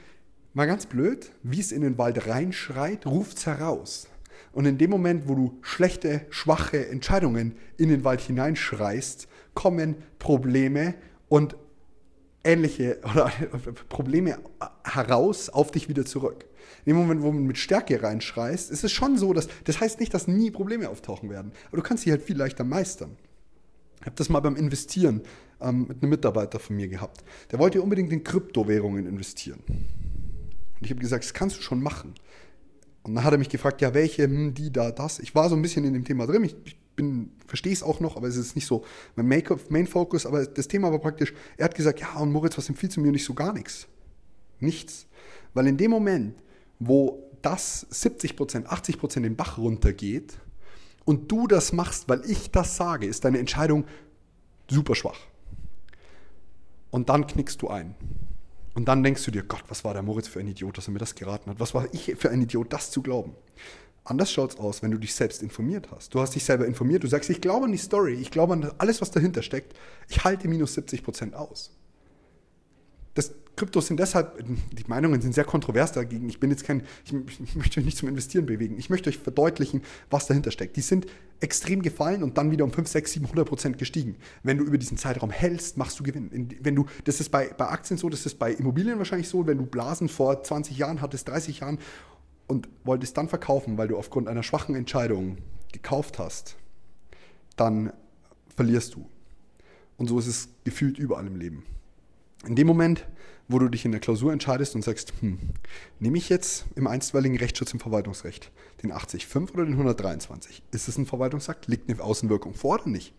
mal 0.53 0.67
ganz 0.67 0.85
blöd, 0.85 1.31
wie 1.41 1.59
es 1.59 1.71
in 1.71 1.81
den 1.81 1.97
Wald 1.97 2.27
reinschreit, 2.27 3.07
ruft 3.07 3.39
es 3.39 3.47
heraus. 3.47 4.07
Und 4.53 4.65
in 4.65 4.77
dem 4.77 4.91
Moment, 4.91 5.27
wo 5.27 5.33
du 5.33 5.57
schlechte, 5.61 6.27
schwache 6.29 6.87
Entscheidungen 6.87 7.55
in 7.77 7.89
den 7.89 8.03
Wald 8.03 8.21
hineinschreist, 8.21 9.27
kommen 9.55 9.95
Probleme 10.19 10.93
und 11.27 11.55
ähnliche 12.43 12.99
oder 13.03 13.31
Probleme 13.89 14.37
heraus 14.83 15.49
auf 15.49 15.71
dich 15.71 15.89
wieder 15.89 16.05
zurück. 16.05 16.45
In 16.85 16.93
dem 16.93 16.97
Moment, 16.97 17.21
wo 17.21 17.31
man 17.31 17.43
mit 17.43 17.57
Stärke 17.57 18.01
reinschreist, 18.01 18.71
ist 18.71 18.83
es 18.83 18.91
schon 18.91 19.17
so, 19.17 19.33
dass 19.33 19.47
das 19.65 19.79
heißt 19.79 19.99
nicht, 19.99 20.13
dass 20.13 20.27
nie 20.27 20.49
Probleme 20.51 20.89
auftauchen 20.89 21.29
werden. 21.29 21.51
Aber 21.67 21.77
du 21.77 21.83
kannst 21.83 22.03
sie 22.03 22.11
halt 22.11 22.23
viel 22.23 22.37
leichter 22.37 22.63
meistern. 22.63 23.17
Ich 23.99 24.07
habe 24.07 24.15
das 24.15 24.29
mal 24.29 24.39
beim 24.39 24.55
Investieren 24.55 25.21
ähm, 25.61 25.85
mit 25.87 26.01
einem 26.01 26.09
Mitarbeiter 26.09 26.59
von 26.59 26.75
mir 26.75 26.87
gehabt. 26.87 27.23
Der 27.51 27.59
wollte 27.59 27.81
unbedingt 27.81 28.11
in 28.11 28.23
Kryptowährungen 28.23 29.05
investieren. 29.05 29.61
Und 29.67 30.85
ich 30.85 30.89
habe 30.89 30.99
gesagt, 30.99 31.23
das 31.23 31.33
kannst 31.35 31.57
du 31.57 31.61
schon 31.61 31.83
machen. 31.83 32.15
Und 33.03 33.15
dann 33.15 33.23
hat 33.23 33.31
er 33.31 33.37
mich 33.37 33.49
gefragt, 33.49 33.81
ja, 33.81 33.93
welche, 33.93 34.23
hm, 34.23 34.53
die, 34.55 34.71
da, 34.71 34.91
das. 34.91 35.19
Ich 35.19 35.35
war 35.35 35.49
so 35.49 35.55
ein 35.55 35.61
bisschen 35.61 35.85
in 35.85 35.93
dem 35.93 36.03
Thema 36.03 36.25
drin. 36.25 36.43
Ich, 36.43 36.55
ich 36.65 36.77
bin, 36.95 37.31
verstehe 37.47 37.73
es 37.73 37.83
auch 37.83 37.99
noch, 37.99 38.17
aber 38.17 38.27
es 38.27 38.35
ist 38.35 38.55
nicht 38.55 38.67
so 38.67 38.83
mein 39.15 39.27
Main 39.27 39.87
Focus. 39.87 40.25
Aber 40.25 40.45
das 40.45 40.67
Thema 40.67 40.91
war 40.91 40.99
praktisch, 40.99 41.33
er 41.57 41.65
hat 41.65 41.75
gesagt, 41.75 41.99
ja, 41.99 42.13
und 42.15 42.31
Moritz, 42.31 42.57
was 42.57 42.69
empfiehlst 42.69 42.97
du 42.97 43.01
mir? 43.01 43.09
Und 43.09 43.15
ich 43.15 43.25
so, 43.25 43.33
gar 43.33 43.53
nichts. 43.53 43.87
Nichts. 44.59 45.07
Weil 45.53 45.67
in 45.67 45.77
dem 45.77 45.91
Moment, 45.91 46.35
wo 46.79 47.29
das 47.41 47.87
70 47.89 48.35
Prozent, 48.35 48.67
80 48.67 48.99
Prozent 48.99 49.25
den 49.25 49.35
Bach 49.35 49.57
runtergeht 49.57 50.33
und 51.05 51.31
du 51.31 51.47
das 51.47 51.73
machst, 51.73 52.07
weil 52.07 52.21
ich 52.29 52.51
das 52.51 52.77
sage, 52.77 53.07
ist 53.07 53.25
deine 53.25 53.39
Entscheidung 53.39 53.85
super 54.69 54.95
schwach. 54.95 55.19
Und 56.91 57.09
dann 57.09 57.25
knickst 57.25 57.61
du 57.61 57.69
ein. 57.69 57.95
Und 58.73 58.87
dann 58.87 59.03
denkst 59.03 59.23
du 59.25 59.31
dir, 59.31 59.43
Gott, 59.43 59.63
was 59.67 59.83
war 59.83 59.93
der 59.93 60.03
Moritz 60.03 60.27
für 60.27 60.39
ein 60.39 60.47
Idiot, 60.47 60.77
dass 60.77 60.87
er 60.87 60.91
mir 60.91 60.99
das 60.99 61.15
geraten 61.15 61.49
hat? 61.49 61.59
Was 61.59 61.73
war 61.73 61.87
ich 61.93 62.15
für 62.17 62.29
ein 62.29 62.41
Idiot, 62.41 62.71
das 62.71 62.91
zu 62.91 63.01
glauben? 63.01 63.35
Anders 64.03 64.31
schaut 64.31 64.53
es 64.53 64.59
aus, 64.59 64.81
wenn 64.81 64.91
du 64.91 64.97
dich 64.97 65.13
selbst 65.13 65.43
informiert 65.43 65.89
hast. 65.91 66.13
Du 66.13 66.19
hast 66.19 66.33
dich 66.33 66.43
selber 66.43 66.65
informiert, 66.65 67.03
du 67.03 67.07
sagst, 67.07 67.29
ich 67.29 67.39
glaube 67.39 67.65
an 67.65 67.71
die 67.71 67.77
Story, 67.77 68.13
ich 68.13 68.31
glaube 68.31 68.53
an 68.53 68.71
alles, 68.79 68.99
was 68.99 69.11
dahinter 69.11 69.43
steckt. 69.43 69.75
Ich 70.09 70.23
halte 70.23 70.47
minus 70.47 70.73
70 70.73 71.03
Prozent 71.03 71.35
aus. 71.35 71.71
Das 73.13 73.33
Kryptos 73.57 73.87
sind 73.87 73.99
deshalb, 73.99 74.43
die 74.71 74.83
Meinungen 74.87 75.21
sind 75.21 75.35
sehr 75.35 75.43
kontrovers 75.43 75.91
dagegen. 75.91 76.29
Ich 76.29 76.39
bin 76.39 76.49
jetzt 76.49 76.63
kein, 76.63 76.83
ich, 77.05 77.13
ich, 77.43 77.55
möchte 77.55 77.79
euch 77.79 77.85
nicht 77.85 77.97
zum 77.97 78.07
Investieren 78.07 78.45
bewegen. 78.45 78.77
Ich 78.79 78.89
möchte 78.89 79.09
euch 79.09 79.19
verdeutlichen, 79.19 79.83
was 80.09 80.25
dahinter 80.25 80.49
steckt. 80.49 80.77
Die 80.77 80.81
sind 80.81 81.05
extrem 81.41 81.81
gefallen 81.81 82.23
und 82.23 82.37
dann 82.37 82.49
wieder 82.49 82.63
um 82.63 82.71
5, 82.71 82.87
6, 82.87 83.11
700 83.11 83.47
Prozent 83.47 83.77
gestiegen. 83.77 84.15
Wenn 84.41 84.57
du 84.57 84.63
über 84.63 84.77
diesen 84.77 84.97
Zeitraum 84.97 85.29
hältst, 85.29 85.77
machst 85.77 85.99
du 85.99 86.03
Gewinn. 86.03 86.57
Wenn 86.61 86.75
du, 86.75 86.85
das 87.03 87.19
ist 87.19 87.29
bei, 87.29 87.53
bei 87.55 87.67
Aktien 87.67 87.97
so, 87.97 88.09
das 88.09 88.25
ist 88.25 88.39
bei 88.39 88.53
Immobilien 88.53 88.97
wahrscheinlich 88.97 89.27
so, 89.27 89.45
wenn 89.45 89.57
du 89.57 89.65
Blasen 89.65 90.07
vor 90.07 90.41
20 90.41 90.77
Jahren 90.77 91.01
hattest, 91.01 91.27
30 91.27 91.59
Jahren 91.59 91.77
und 92.51 92.67
wolltest 92.83 93.17
dann 93.17 93.29
verkaufen, 93.29 93.77
weil 93.77 93.87
du 93.87 93.97
aufgrund 93.97 94.27
einer 94.27 94.43
schwachen 94.43 94.75
Entscheidung 94.75 95.37
gekauft 95.71 96.19
hast, 96.19 96.57
dann 97.55 97.93
verlierst 98.53 98.95
du. 98.95 99.07
Und 99.97 100.07
so 100.07 100.19
ist 100.19 100.27
es 100.27 100.49
gefühlt 100.65 100.99
überall 100.99 101.25
im 101.25 101.37
Leben. 101.37 101.63
In 102.45 102.57
dem 102.57 102.67
Moment, 102.67 103.07
wo 103.47 103.57
du 103.57 103.69
dich 103.69 103.85
in 103.85 103.91
der 103.91 104.01
Klausur 104.01 104.33
entscheidest 104.33 104.75
und 104.75 104.83
sagst, 104.83 105.13
hm, 105.21 105.39
nehme 105.99 106.17
ich 106.17 106.27
jetzt 106.27 106.65
im 106.75 106.87
einstweiligen 106.87 107.37
Rechtsschutz 107.37 107.71
im 107.73 107.79
Verwaltungsrecht 107.79 108.51
den 108.83 108.91
80.5 108.91 109.53
oder 109.53 109.63
den 109.63 109.73
123? 109.73 110.61
Ist 110.71 110.89
es 110.89 110.97
ein 110.97 111.05
Verwaltungsakt? 111.05 111.67
Liegt 111.67 111.89
eine 111.89 112.01
Außenwirkung 112.01 112.53
vor 112.53 112.81
oder 112.81 112.89
nicht? 112.89 113.13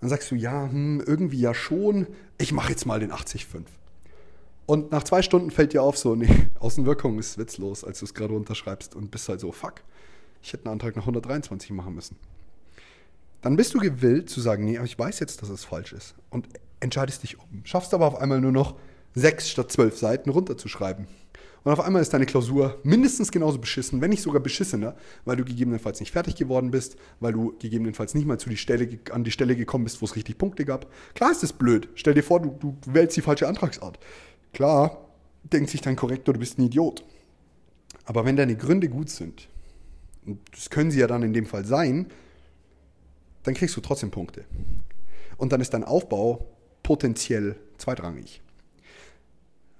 Dann 0.00 0.10
sagst 0.10 0.28
du, 0.32 0.34
ja, 0.34 0.68
hm, 0.68 1.04
irgendwie 1.06 1.40
ja 1.40 1.54
schon, 1.54 2.08
ich 2.38 2.52
mache 2.52 2.70
jetzt 2.70 2.84
mal 2.84 2.98
den 2.98 3.12
80.5. 3.12 3.62
Und 4.66 4.90
nach 4.90 5.04
zwei 5.04 5.22
Stunden 5.22 5.50
fällt 5.50 5.72
dir 5.72 5.82
auf, 5.82 5.96
so, 5.96 6.16
nee, 6.16 6.48
Außenwirkung 6.58 7.18
ist 7.18 7.38
witzlos, 7.38 7.84
als 7.84 8.00
du 8.00 8.04
es 8.04 8.14
gerade 8.14 8.34
unterschreibst 8.34 8.94
und 8.94 9.10
bist 9.10 9.28
halt 9.28 9.40
so, 9.40 9.52
fuck, 9.52 9.82
ich 10.42 10.52
hätte 10.52 10.66
einen 10.66 10.74
Antrag 10.74 10.96
nach 10.96 11.04
123 11.04 11.70
machen 11.70 11.94
müssen. 11.94 12.16
Dann 13.42 13.56
bist 13.56 13.74
du 13.74 13.78
gewillt 13.78 14.28
zu 14.28 14.40
sagen, 14.40 14.64
nee, 14.64 14.76
aber 14.76 14.86
ich 14.86 14.98
weiß 14.98 15.20
jetzt, 15.20 15.40
dass 15.40 15.50
es 15.50 15.64
falsch 15.64 15.92
ist 15.92 16.14
und 16.30 16.48
entscheidest 16.80 17.22
dich 17.22 17.38
um. 17.38 17.62
Schaffst 17.64 17.94
aber 17.94 18.06
auf 18.06 18.16
einmal 18.16 18.40
nur 18.40 18.52
noch 18.52 18.74
sechs 19.14 19.48
statt 19.48 19.70
zwölf 19.70 19.96
Seiten 19.96 20.30
runterzuschreiben. 20.30 21.06
Und 21.66 21.72
auf 21.72 21.80
einmal 21.80 22.00
ist 22.00 22.14
deine 22.14 22.26
Klausur 22.26 22.78
mindestens 22.84 23.32
genauso 23.32 23.58
beschissen, 23.58 24.00
wenn 24.00 24.10
nicht 24.10 24.22
sogar 24.22 24.40
beschissener, 24.40 24.94
weil 25.24 25.36
du 25.36 25.44
gegebenenfalls 25.44 25.98
nicht 25.98 26.12
fertig 26.12 26.36
geworden 26.36 26.70
bist, 26.70 26.96
weil 27.18 27.32
du 27.32 27.56
gegebenenfalls 27.58 28.14
nicht 28.14 28.24
mal 28.24 28.38
zu 28.38 28.48
die 28.48 28.56
Stelle, 28.56 28.88
an 29.10 29.24
die 29.24 29.32
Stelle 29.32 29.56
gekommen 29.56 29.82
bist, 29.82 30.00
wo 30.00 30.04
es 30.04 30.14
richtig 30.14 30.38
Punkte 30.38 30.64
gab. 30.64 30.86
Klar 31.14 31.32
ist 31.32 31.42
das 31.42 31.52
blöd. 31.52 31.88
Stell 31.96 32.14
dir 32.14 32.22
vor, 32.22 32.40
du, 32.40 32.56
du 32.60 32.76
wählst 32.86 33.16
die 33.16 33.20
falsche 33.20 33.48
Antragsart. 33.48 33.98
Klar, 34.56 34.96
denkt 35.42 35.68
sich 35.68 35.82
dein 35.82 35.96
Korrektor, 35.96 36.32
du 36.32 36.40
bist 36.40 36.58
ein 36.58 36.62
Idiot. 36.62 37.04
Aber 38.06 38.24
wenn 38.24 38.36
deine 38.36 38.56
Gründe 38.56 38.88
gut 38.88 39.10
sind, 39.10 39.50
und 40.24 40.38
das 40.50 40.70
können 40.70 40.90
sie 40.90 40.98
ja 40.98 41.06
dann 41.06 41.22
in 41.22 41.34
dem 41.34 41.44
Fall 41.44 41.66
sein, 41.66 42.06
dann 43.42 43.52
kriegst 43.52 43.76
du 43.76 43.82
trotzdem 43.82 44.10
Punkte. 44.10 44.46
Und 45.36 45.52
dann 45.52 45.60
ist 45.60 45.74
dein 45.74 45.84
Aufbau 45.84 46.46
potenziell 46.82 47.56
zweitrangig. 47.76 48.40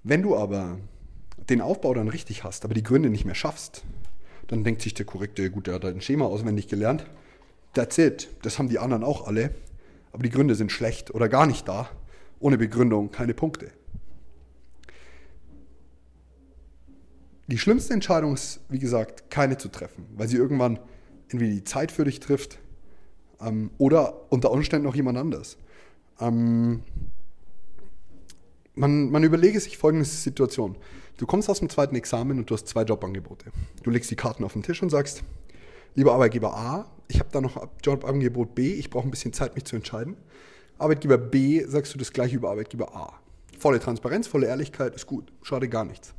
Wenn 0.03 0.21
du 0.21 0.37
aber 0.37 0.79
den 1.49 1.63
Aufbau 1.63 1.95
dann 1.95 2.09
richtig 2.09 2.45
hast, 2.45 2.67
aber 2.67 2.75
die 2.75 2.83
Gründe 2.83 3.09
nicht 3.09 3.25
mehr 3.25 3.35
schaffst, 3.35 3.83
dann 4.47 4.63
denkt 4.63 4.83
sich 4.83 4.93
der 4.93 5.07
Korrekte, 5.07 5.51
gut, 5.51 5.69
der 5.69 5.77
hat 5.77 5.85
halt 5.85 5.97
ein 5.97 6.03
Schema 6.03 6.27
auswendig 6.27 6.69
gelernt. 6.69 7.07
That's 7.73 7.97
it. 7.97 8.29
Das 8.43 8.59
haben 8.59 8.69
die 8.69 8.79
anderen 8.79 9.05
auch 9.05 9.27
alle. 9.27 9.55
Aber 10.13 10.23
die 10.23 10.31
Gründe 10.31 10.55
sind 10.55 10.71
schlecht 10.71 11.15
oder 11.15 11.31
gar 11.31 11.47
nicht 11.47 11.67
da. 11.67 11.89
Ohne 12.41 12.59
Begründung 12.59 13.11
keine 13.11 13.33
Punkte. 13.33 13.73
Die 17.49 17.59
schlimmste 17.59 17.95
Entscheidung 17.95 18.35
ist, 18.35 18.61
wie 18.69 18.79
gesagt, 18.79 19.31
keine 19.31 19.57
zu 19.57 19.69
treffen, 19.69 20.07
weil 20.17 20.27
sie 20.29 20.37
irgendwann 20.37 20.81
entweder 21.29 21.53
die 21.53 21.65
Zeit 21.65 21.93
für 21.93 22.05
dich 22.05 22.19
trifft 22.19 22.59
ähm, 23.41 23.71
oder 23.79 24.33
unter 24.33 24.51
Umständen 24.51 24.89
auch 24.89 24.97
jemand 24.97 25.17
anders. 25.19 25.57
Ähm, 26.21 26.83
man, 28.75 29.11
man 29.11 29.23
überlege 29.23 29.61
sich 29.61 29.79
folgende 29.79 30.05
Situation. 30.05 30.77
Du 31.19 31.27
kommst 31.27 31.49
aus 31.49 31.61
dem 31.61 31.69
zweiten 31.69 31.95
Examen 31.95 32.39
und 32.39 32.51
du 32.51 32.55
hast 32.55 32.67
zwei 32.67 32.83
Jobangebote. 32.83 33.47
Du 33.83 33.91
legst 33.91 34.11
die 34.11 34.17
Karten 34.17 34.45
auf 34.45 34.53
den 34.53 34.63
Tisch 34.63 34.83
und 34.83 34.91
sagst, 34.91 35.23
lieber 35.95 36.15
Arbeitgeber 36.15 36.55
A, 36.55 36.87
ich 37.09 37.21
habe 37.21 37.31
da 37.33 37.41
noch 37.41 37.69
Jobangebot 37.83 38.55
B, 38.55 38.75
ich 38.75 38.91
brauche 38.91 39.07
ein 39.07 39.11
bisschen 39.11 39.33
Zeit, 39.33 39.55
mich 39.55 39.65
zu 39.65 39.77
entscheiden. 39.77 40.17
Arbeitgeber 40.79 41.17
B, 41.17 41.65
sagst 41.65 41.95
du 41.95 41.99
das 41.99 42.13
gleiche 42.13 42.37
über 42.37 42.51
Arbeitgeber 42.51 42.95
A. 42.95 43.15
Volle 43.59 43.81
Transparenz, 43.81 44.27
volle 44.27 44.49
Ehrlichkeit 44.49 44.95
ist 44.95 45.07
gut, 45.07 45.33
schade 45.43 45.69
gar 45.69 45.85
nichts. 45.85 46.13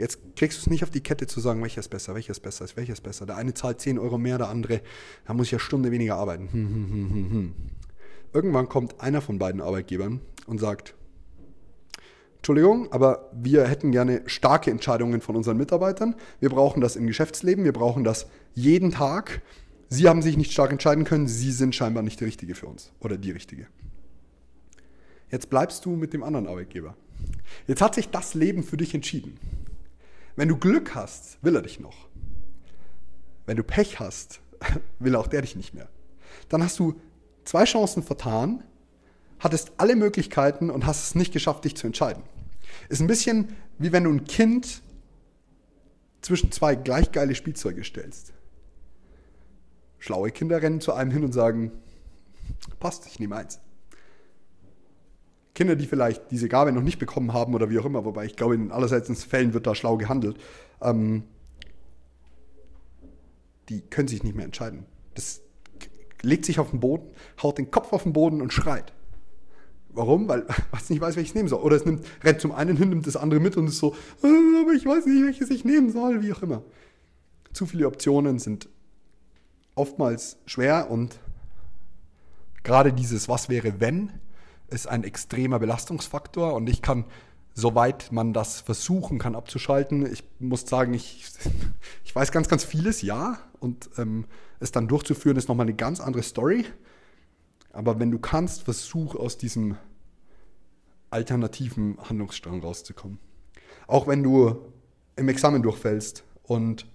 Jetzt 0.00 0.18
kriegst 0.34 0.56
du 0.56 0.62
es 0.62 0.70
nicht 0.70 0.82
auf 0.82 0.88
die 0.88 1.02
Kette 1.02 1.26
zu 1.26 1.40
sagen, 1.40 1.60
welcher 1.60 1.80
ist 1.80 1.90
besser, 1.90 2.14
welcher 2.14 2.30
ist 2.30 2.40
besser, 2.40 2.64
welcher 2.74 2.94
ist 2.94 3.02
besser. 3.02 3.26
Der 3.26 3.36
eine 3.36 3.52
zahlt 3.52 3.82
10 3.82 3.98
Euro 3.98 4.16
mehr, 4.16 4.38
der 4.38 4.48
andere, 4.48 4.80
da 5.26 5.34
muss 5.34 5.48
ich 5.48 5.52
ja 5.52 5.58
Stunde 5.58 5.90
weniger 5.90 6.16
arbeiten. 6.16 6.48
Hm, 6.50 6.68
hm, 6.68 7.30
hm, 7.30 7.54
Irgendwann 8.32 8.70
kommt 8.70 8.98
einer 9.02 9.20
von 9.20 9.38
beiden 9.38 9.60
Arbeitgebern 9.60 10.20
und 10.46 10.58
sagt, 10.58 10.94
Entschuldigung, 12.36 12.90
aber 12.92 13.30
wir 13.34 13.68
hätten 13.68 13.92
gerne 13.92 14.22
starke 14.24 14.70
Entscheidungen 14.70 15.20
von 15.20 15.36
unseren 15.36 15.58
Mitarbeitern. 15.58 16.14
Wir 16.38 16.48
brauchen 16.48 16.80
das 16.80 16.96
im 16.96 17.06
Geschäftsleben, 17.06 17.64
wir 17.64 17.74
brauchen 17.74 18.02
das 18.02 18.26
jeden 18.54 18.92
Tag. 18.92 19.42
Sie 19.90 20.08
haben 20.08 20.22
sich 20.22 20.38
nicht 20.38 20.52
stark 20.52 20.72
entscheiden 20.72 21.04
können, 21.04 21.28
Sie 21.28 21.52
sind 21.52 21.74
scheinbar 21.74 22.02
nicht 22.02 22.20
der 22.20 22.26
Richtige 22.26 22.54
für 22.54 22.68
uns 22.68 22.90
oder 23.00 23.18
die 23.18 23.32
Richtige. 23.32 23.66
Jetzt 25.30 25.50
bleibst 25.50 25.84
du 25.84 25.90
mit 25.90 26.14
dem 26.14 26.22
anderen 26.22 26.46
Arbeitgeber. 26.46 26.96
Jetzt 27.66 27.82
hat 27.82 27.94
sich 27.94 28.08
das 28.08 28.32
Leben 28.32 28.62
für 28.62 28.78
dich 28.78 28.94
entschieden. 28.94 29.38
Wenn 30.40 30.48
du 30.48 30.56
Glück 30.56 30.94
hast, 30.94 31.36
will 31.42 31.54
er 31.54 31.60
dich 31.60 31.80
noch. 31.80 32.08
Wenn 33.44 33.58
du 33.58 33.62
Pech 33.62 34.00
hast, 34.00 34.40
will 34.98 35.14
auch 35.14 35.26
der 35.26 35.42
dich 35.42 35.54
nicht 35.54 35.74
mehr. 35.74 35.90
Dann 36.48 36.62
hast 36.62 36.78
du 36.78 36.98
zwei 37.44 37.64
Chancen 37.64 38.02
vertan, 38.02 38.64
hattest 39.38 39.72
alle 39.76 39.96
Möglichkeiten 39.96 40.70
und 40.70 40.86
hast 40.86 41.02
es 41.02 41.14
nicht 41.14 41.34
geschafft, 41.34 41.66
dich 41.66 41.76
zu 41.76 41.86
entscheiden. 41.86 42.22
Ist 42.88 43.02
ein 43.02 43.06
bisschen 43.06 43.54
wie 43.76 43.92
wenn 43.92 44.04
du 44.04 44.10
ein 44.10 44.24
Kind 44.24 44.80
zwischen 46.22 46.50
zwei 46.50 46.74
gleich 46.74 47.12
geile 47.12 47.34
Spielzeuge 47.34 47.84
stellst. 47.84 48.32
Schlaue 49.98 50.30
Kinder 50.30 50.62
rennen 50.62 50.80
zu 50.80 50.94
einem 50.94 51.10
hin 51.10 51.22
und 51.22 51.32
sagen, 51.32 51.70
passt, 52.78 53.06
ich 53.08 53.18
nehme 53.18 53.36
eins. 53.36 53.60
Kinder, 55.60 55.76
die 55.76 55.86
vielleicht 55.86 56.30
diese 56.30 56.48
Gabe 56.48 56.72
noch 56.72 56.80
nicht 56.80 56.98
bekommen 56.98 57.34
haben 57.34 57.54
oder 57.54 57.68
wie 57.68 57.78
auch 57.78 57.84
immer, 57.84 58.06
wobei 58.06 58.24
ich 58.24 58.34
glaube, 58.34 58.54
in 58.54 58.72
allerseits 58.72 59.24
Fällen 59.24 59.52
wird 59.52 59.66
da 59.66 59.74
schlau 59.74 59.98
gehandelt, 59.98 60.38
ähm, 60.80 61.24
die 63.68 63.82
können 63.82 64.08
sich 64.08 64.22
nicht 64.22 64.34
mehr 64.34 64.46
entscheiden. 64.46 64.86
Das 65.12 65.42
legt 66.22 66.46
sich 66.46 66.60
auf 66.60 66.70
den 66.70 66.80
Boden, 66.80 67.10
haut 67.42 67.58
den 67.58 67.70
Kopf 67.70 67.92
auf 67.92 68.04
den 68.04 68.14
Boden 68.14 68.40
und 68.40 68.54
schreit. 68.54 68.94
Warum? 69.90 70.28
Weil 70.28 70.46
es 70.72 70.88
nicht 70.88 71.02
weiß, 71.02 71.16
welches 71.16 71.34
nehmen 71.34 71.50
soll. 71.50 71.60
Oder 71.60 71.76
es 71.76 71.84
nimmt, 71.84 72.06
rennt 72.24 72.40
zum 72.40 72.52
einen 72.52 72.78
hin, 72.78 72.88
nimmt 72.88 73.06
das 73.06 73.16
andere 73.18 73.38
mit 73.38 73.58
und 73.58 73.66
ist 73.66 73.76
so, 73.76 73.94
äh, 74.22 74.62
aber 74.62 74.72
ich 74.72 74.86
weiß 74.86 75.04
nicht, 75.04 75.26
welches 75.26 75.50
ich 75.50 75.66
nehmen 75.66 75.92
soll, 75.92 76.22
wie 76.22 76.32
auch 76.32 76.40
immer. 76.40 76.62
Zu 77.52 77.66
viele 77.66 77.86
Optionen 77.86 78.38
sind 78.38 78.70
oftmals 79.74 80.38
schwer 80.46 80.90
und 80.90 81.18
gerade 82.62 82.94
dieses 82.94 83.28
Was 83.28 83.50
wäre 83.50 83.78
wenn 83.78 84.10
ist 84.70 84.86
ein 84.86 85.04
extremer 85.04 85.58
Belastungsfaktor 85.58 86.54
und 86.54 86.68
ich 86.68 86.82
kann, 86.82 87.04
soweit 87.54 88.12
man 88.12 88.32
das 88.32 88.60
versuchen 88.60 89.18
kann 89.18 89.34
abzuschalten, 89.34 90.10
ich 90.10 90.24
muss 90.38 90.62
sagen, 90.62 90.94
ich, 90.94 91.24
ich 92.04 92.14
weiß 92.14 92.32
ganz, 92.32 92.48
ganz 92.48 92.64
vieles, 92.64 93.02
ja, 93.02 93.38
und 93.58 93.90
ähm, 93.98 94.26
es 94.58 94.72
dann 94.72 94.88
durchzuführen 94.88 95.36
ist 95.36 95.48
nochmal 95.48 95.64
eine 95.64 95.74
ganz 95.74 96.00
andere 96.00 96.22
Story. 96.22 96.64
Aber 97.72 98.00
wenn 98.00 98.10
du 98.10 98.18
kannst, 98.18 98.64
versuch 98.64 99.14
aus 99.14 99.38
diesem 99.38 99.76
alternativen 101.10 101.98
Handlungsstrang 101.98 102.60
rauszukommen. 102.60 103.18
Auch 103.86 104.06
wenn 104.06 104.22
du 104.22 104.72
im 105.16 105.28
Examen 105.28 105.62
durchfällst 105.62 106.24
und 106.42 106.86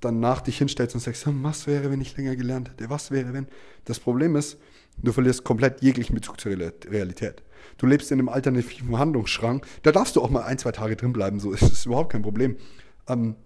danach 0.00 0.40
dich 0.40 0.58
hinstellst 0.58 0.94
und 0.94 1.00
sagst, 1.00 1.26
hm, 1.26 1.42
was 1.42 1.66
wäre, 1.66 1.90
wenn 1.90 2.00
ich 2.00 2.16
länger 2.16 2.36
gelernt 2.36 2.70
hätte, 2.70 2.90
was 2.90 3.10
wäre, 3.10 3.32
wenn. 3.32 3.46
Das 3.84 4.00
Problem 4.00 4.36
ist, 4.36 4.58
du 4.98 5.12
verlierst 5.12 5.44
komplett 5.44 5.82
jeglichen 5.82 6.14
Bezug 6.14 6.40
zur 6.40 6.52
Realität. 6.52 7.42
Du 7.78 7.86
lebst 7.86 8.10
in 8.10 8.18
einem 8.18 8.28
alternativen 8.28 8.98
Handlungsschrank, 8.98 9.66
da 9.82 9.92
darfst 9.92 10.16
du 10.16 10.22
auch 10.22 10.30
mal 10.30 10.42
ein, 10.42 10.58
zwei 10.58 10.72
Tage 10.72 10.96
drin 10.96 11.12
bleiben, 11.12 11.40
so 11.40 11.52
ist 11.52 11.62
das 11.62 11.86
überhaupt 11.86 12.12
kein 12.12 12.22
Problem. 12.22 12.56
Ähm, 13.08 13.36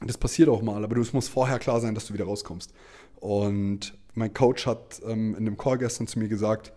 das 0.00 0.16
passiert 0.16 0.48
auch 0.48 0.62
mal, 0.62 0.84
aber 0.84 0.94
du 0.94 1.04
musst 1.12 1.28
vorher 1.28 1.58
klar 1.58 1.80
sein, 1.80 1.94
dass 1.94 2.06
du 2.06 2.14
wieder 2.14 2.24
rauskommst. 2.24 2.72
Und 3.16 3.98
mein 4.14 4.32
Coach 4.32 4.66
hat 4.66 5.00
ähm, 5.04 5.34
in 5.34 5.46
einem 5.46 5.56
Call 5.56 5.78
gestern 5.78 6.06
zu 6.06 6.18
mir 6.18 6.28
gesagt, 6.28 6.72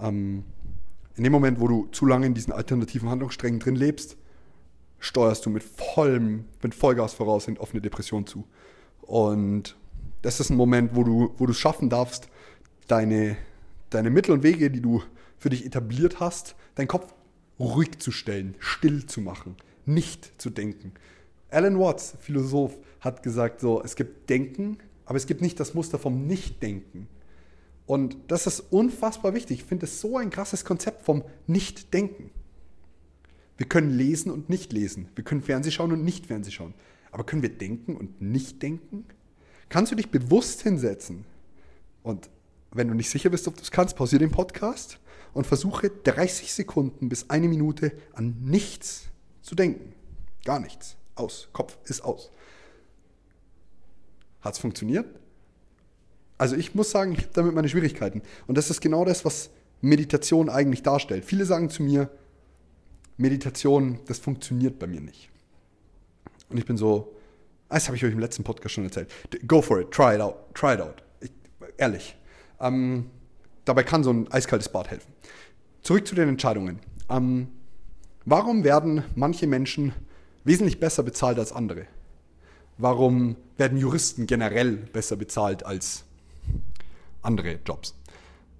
ähm, 0.00 0.44
in 1.16 1.24
dem 1.24 1.32
Moment, 1.32 1.60
wo 1.60 1.68
du 1.68 1.88
zu 1.92 2.06
lange 2.06 2.26
in 2.26 2.34
diesen 2.34 2.52
alternativen 2.52 3.08
Handlungssträngen 3.08 3.60
drin 3.60 3.76
lebst, 3.76 4.16
steuerst 4.98 5.44
du 5.44 5.50
mit 5.50 5.62
vollem, 5.62 6.46
mit 6.62 6.74
Vollgas 6.74 7.14
voraus 7.14 7.46
auf 7.58 7.72
eine 7.72 7.80
Depression 7.80 8.26
zu. 8.26 8.46
Und 9.02 9.76
das 10.22 10.40
ist 10.40 10.50
ein 10.50 10.56
Moment, 10.56 10.94
wo 10.94 11.04
du, 11.04 11.34
wo 11.38 11.46
du 11.46 11.52
es 11.52 11.58
schaffen 11.58 11.88
darfst, 11.88 12.28
deine, 12.86 13.36
deine 13.90 14.10
Mittel 14.10 14.32
und 14.32 14.42
Wege, 14.42 14.70
die 14.70 14.80
du 14.80 15.02
für 15.38 15.50
dich 15.50 15.64
etabliert 15.64 16.20
hast, 16.20 16.56
deinen 16.74 16.88
Kopf 16.88 17.14
ruhig 17.58 17.98
zu 17.98 18.10
stellen, 18.10 18.54
still 18.58 19.06
zu 19.06 19.20
machen, 19.20 19.56
nicht 19.84 20.40
zu 20.40 20.50
denken. 20.50 20.92
Alan 21.50 21.78
Watts, 21.78 22.16
Philosoph, 22.20 22.76
hat 23.00 23.22
gesagt 23.22 23.60
so, 23.60 23.82
es 23.82 23.96
gibt 23.96 24.28
Denken, 24.28 24.78
aber 25.04 25.16
es 25.16 25.26
gibt 25.26 25.40
nicht 25.40 25.60
das 25.60 25.74
Muster 25.74 25.98
vom 25.98 26.26
Nichtdenken. 26.26 27.08
Und 27.86 28.16
das 28.26 28.46
ist 28.48 28.60
unfassbar 28.70 29.32
wichtig. 29.32 29.60
Ich 29.60 29.64
finde 29.64 29.86
es 29.86 30.00
so 30.00 30.16
ein 30.16 30.30
krasses 30.30 30.64
Konzept 30.64 31.04
vom 31.04 31.22
Nichtdenken. 31.46 32.30
Wir 33.56 33.66
können 33.66 33.90
lesen 33.90 34.30
und 34.30 34.50
nicht 34.50 34.72
lesen. 34.72 35.08
Wir 35.14 35.24
können 35.24 35.40
Fernseh 35.40 35.70
schauen 35.70 35.92
und 35.92 36.04
nicht 36.04 36.26
Fernseh 36.26 36.50
schauen. 36.50 36.74
Aber 37.12 37.24
können 37.24 37.42
wir 37.42 37.56
denken 37.56 37.96
und 37.96 38.20
nicht 38.20 38.60
denken? 38.60 39.06
Kannst 39.68 39.92
du 39.92 39.96
dich 39.96 40.10
bewusst 40.10 40.62
hinsetzen 40.62 41.24
und 42.02 42.28
wenn 42.72 42.88
du 42.88 42.94
nicht 42.94 43.10
sicher 43.10 43.30
bist, 43.30 43.48
ob 43.48 43.56
du 43.56 43.62
es 43.62 43.70
kannst, 43.70 43.96
pausiere 43.96 44.20
den 44.20 44.30
Podcast 44.30 44.98
und 45.32 45.46
versuche 45.46 45.90
30 45.90 46.52
Sekunden 46.52 47.08
bis 47.08 47.30
eine 47.30 47.48
Minute 47.48 47.92
an 48.12 48.36
nichts 48.42 49.08
zu 49.42 49.54
denken. 49.54 49.94
Gar 50.44 50.60
nichts. 50.60 50.96
Aus. 51.14 51.48
Kopf 51.52 51.78
ist 51.84 52.02
aus. 52.02 52.30
Hat 54.40 54.54
es 54.54 54.58
funktioniert? 54.58 55.06
Also 56.38 56.56
ich 56.56 56.74
muss 56.74 56.90
sagen, 56.90 57.12
ich 57.12 57.18
habe 57.18 57.30
damit 57.32 57.54
meine 57.54 57.68
Schwierigkeiten. 57.68 58.22
Und 58.46 58.58
das 58.58 58.70
ist 58.70 58.80
genau 58.80 59.04
das, 59.04 59.24
was 59.24 59.50
Meditation 59.80 60.48
eigentlich 60.48 60.82
darstellt. 60.82 61.24
Viele 61.24 61.44
sagen 61.44 61.70
zu 61.70 61.82
mir, 61.82 62.10
Meditation, 63.16 64.00
das 64.06 64.18
funktioniert 64.18 64.78
bei 64.78 64.86
mir 64.86 65.00
nicht. 65.00 65.30
Und 66.48 66.58
ich 66.58 66.66
bin 66.66 66.76
so, 66.76 67.16
das 67.68 67.86
habe 67.86 67.96
ich 67.96 68.04
euch 68.04 68.12
im 68.12 68.18
letzten 68.18 68.44
Podcast 68.44 68.74
schon 68.74 68.84
erzählt. 68.84 69.10
Go 69.46 69.62
for 69.62 69.80
it, 69.80 69.90
try 69.90 70.14
it 70.14 70.20
out, 70.20 70.36
try 70.54 70.74
it 70.74 70.80
out. 70.80 71.02
Ich, 71.20 71.32
ehrlich. 71.78 72.16
Ähm, 72.60 73.10
dabei 73.64 73.82
kann 73.82 74.04
so 74.04 74.10
ein 74.10 74.30
eiskaltes 74.30 74.70
Bad 74.70 74.90
helfen. 74.90 75.12
Zurück 75.82 76.06
zu 76.06 76.14
den 76.14 76.28
Entscheidungen. 76.28 76.80
Ähm, 77.08 77.48
warum 78.24 78.64
werden 78.64 79.04
manche 79.14 79.46
Menschen 79.46 79.92
wesentlich 80.44 80.80
besser 80.80 81.02
bezahlt 81.02 81.38
als 81.38 81.52
andere? 81.52 81.86
Warum 82.78 83.36
werden 83.56 83.78
Juristen 83.78 84.26
generell 84.26 84.76
besser 84.76 85.16
bezahlt 85.16 85.64
als 85.64 86.04
andere 87.22 87.58
Jobs? 87.64 87.94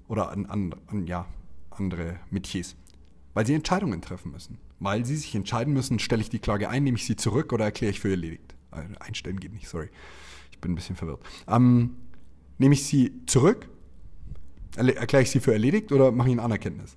Oder 0.08 0.30
an, 0.30 0.46
an, 0.46 0.74
an, 0.86 1.06
ja, 1.06 1.26
andere 1.70 2.20
Metiers? 2.30 2.76
Weil 3.34 3.46
sie 3.46 3.54
Entscheidungen 3.54 4.00
treffen 4.00 4.32
müssen. 4.32 4.58
Weil 4.78 5.04
sie 5.04 5.16
sich 5.16 5.34
entscheiden 5.34 5.74
müssen, 5.74 5.98
stelle 5.98 6.22
ich 6.22 6.30
die 6.30 6.38
Klage 6.38 6.68
ein, 6.68 6.84
nehme 6.84 6.96
ich 6.96 7.06
sie 7.06 7.16
zurück 7.16 7.52
oder 7.52 7.64
erkläre 7.64 7.90
ich 7.90 8.00
für 8.00 8.10
erledigt. 8.10 8.54
Äh, 8.72 8.84
einstellen 9.00 9.40
geht 9.40 9.52
nicht, 9.52 9.68
sorry. 9.68 9.88
Ich 10.50 10.60
bin 10.60 10.72
ein 10.72 10.74
bisschen 10.74 10.96
verwirrt. 10.96 11.20
Ähm, 11.48 11.96
nehme 12.58 12.74
ich 12.74 12.84
sie 12.86 13.26
zurück 13.26 13.68
Erkläre 14.76 15.22
ich 15.22 15.30
sie 15.30 15.40
für 15.40 15.52
erledigt 15.52 15.92
oder 15.92 16.10
mache 16.12 16.28
ich 16.28 16.34
ein 16.34 16.40
Anerkenntnis? 16.40 16.96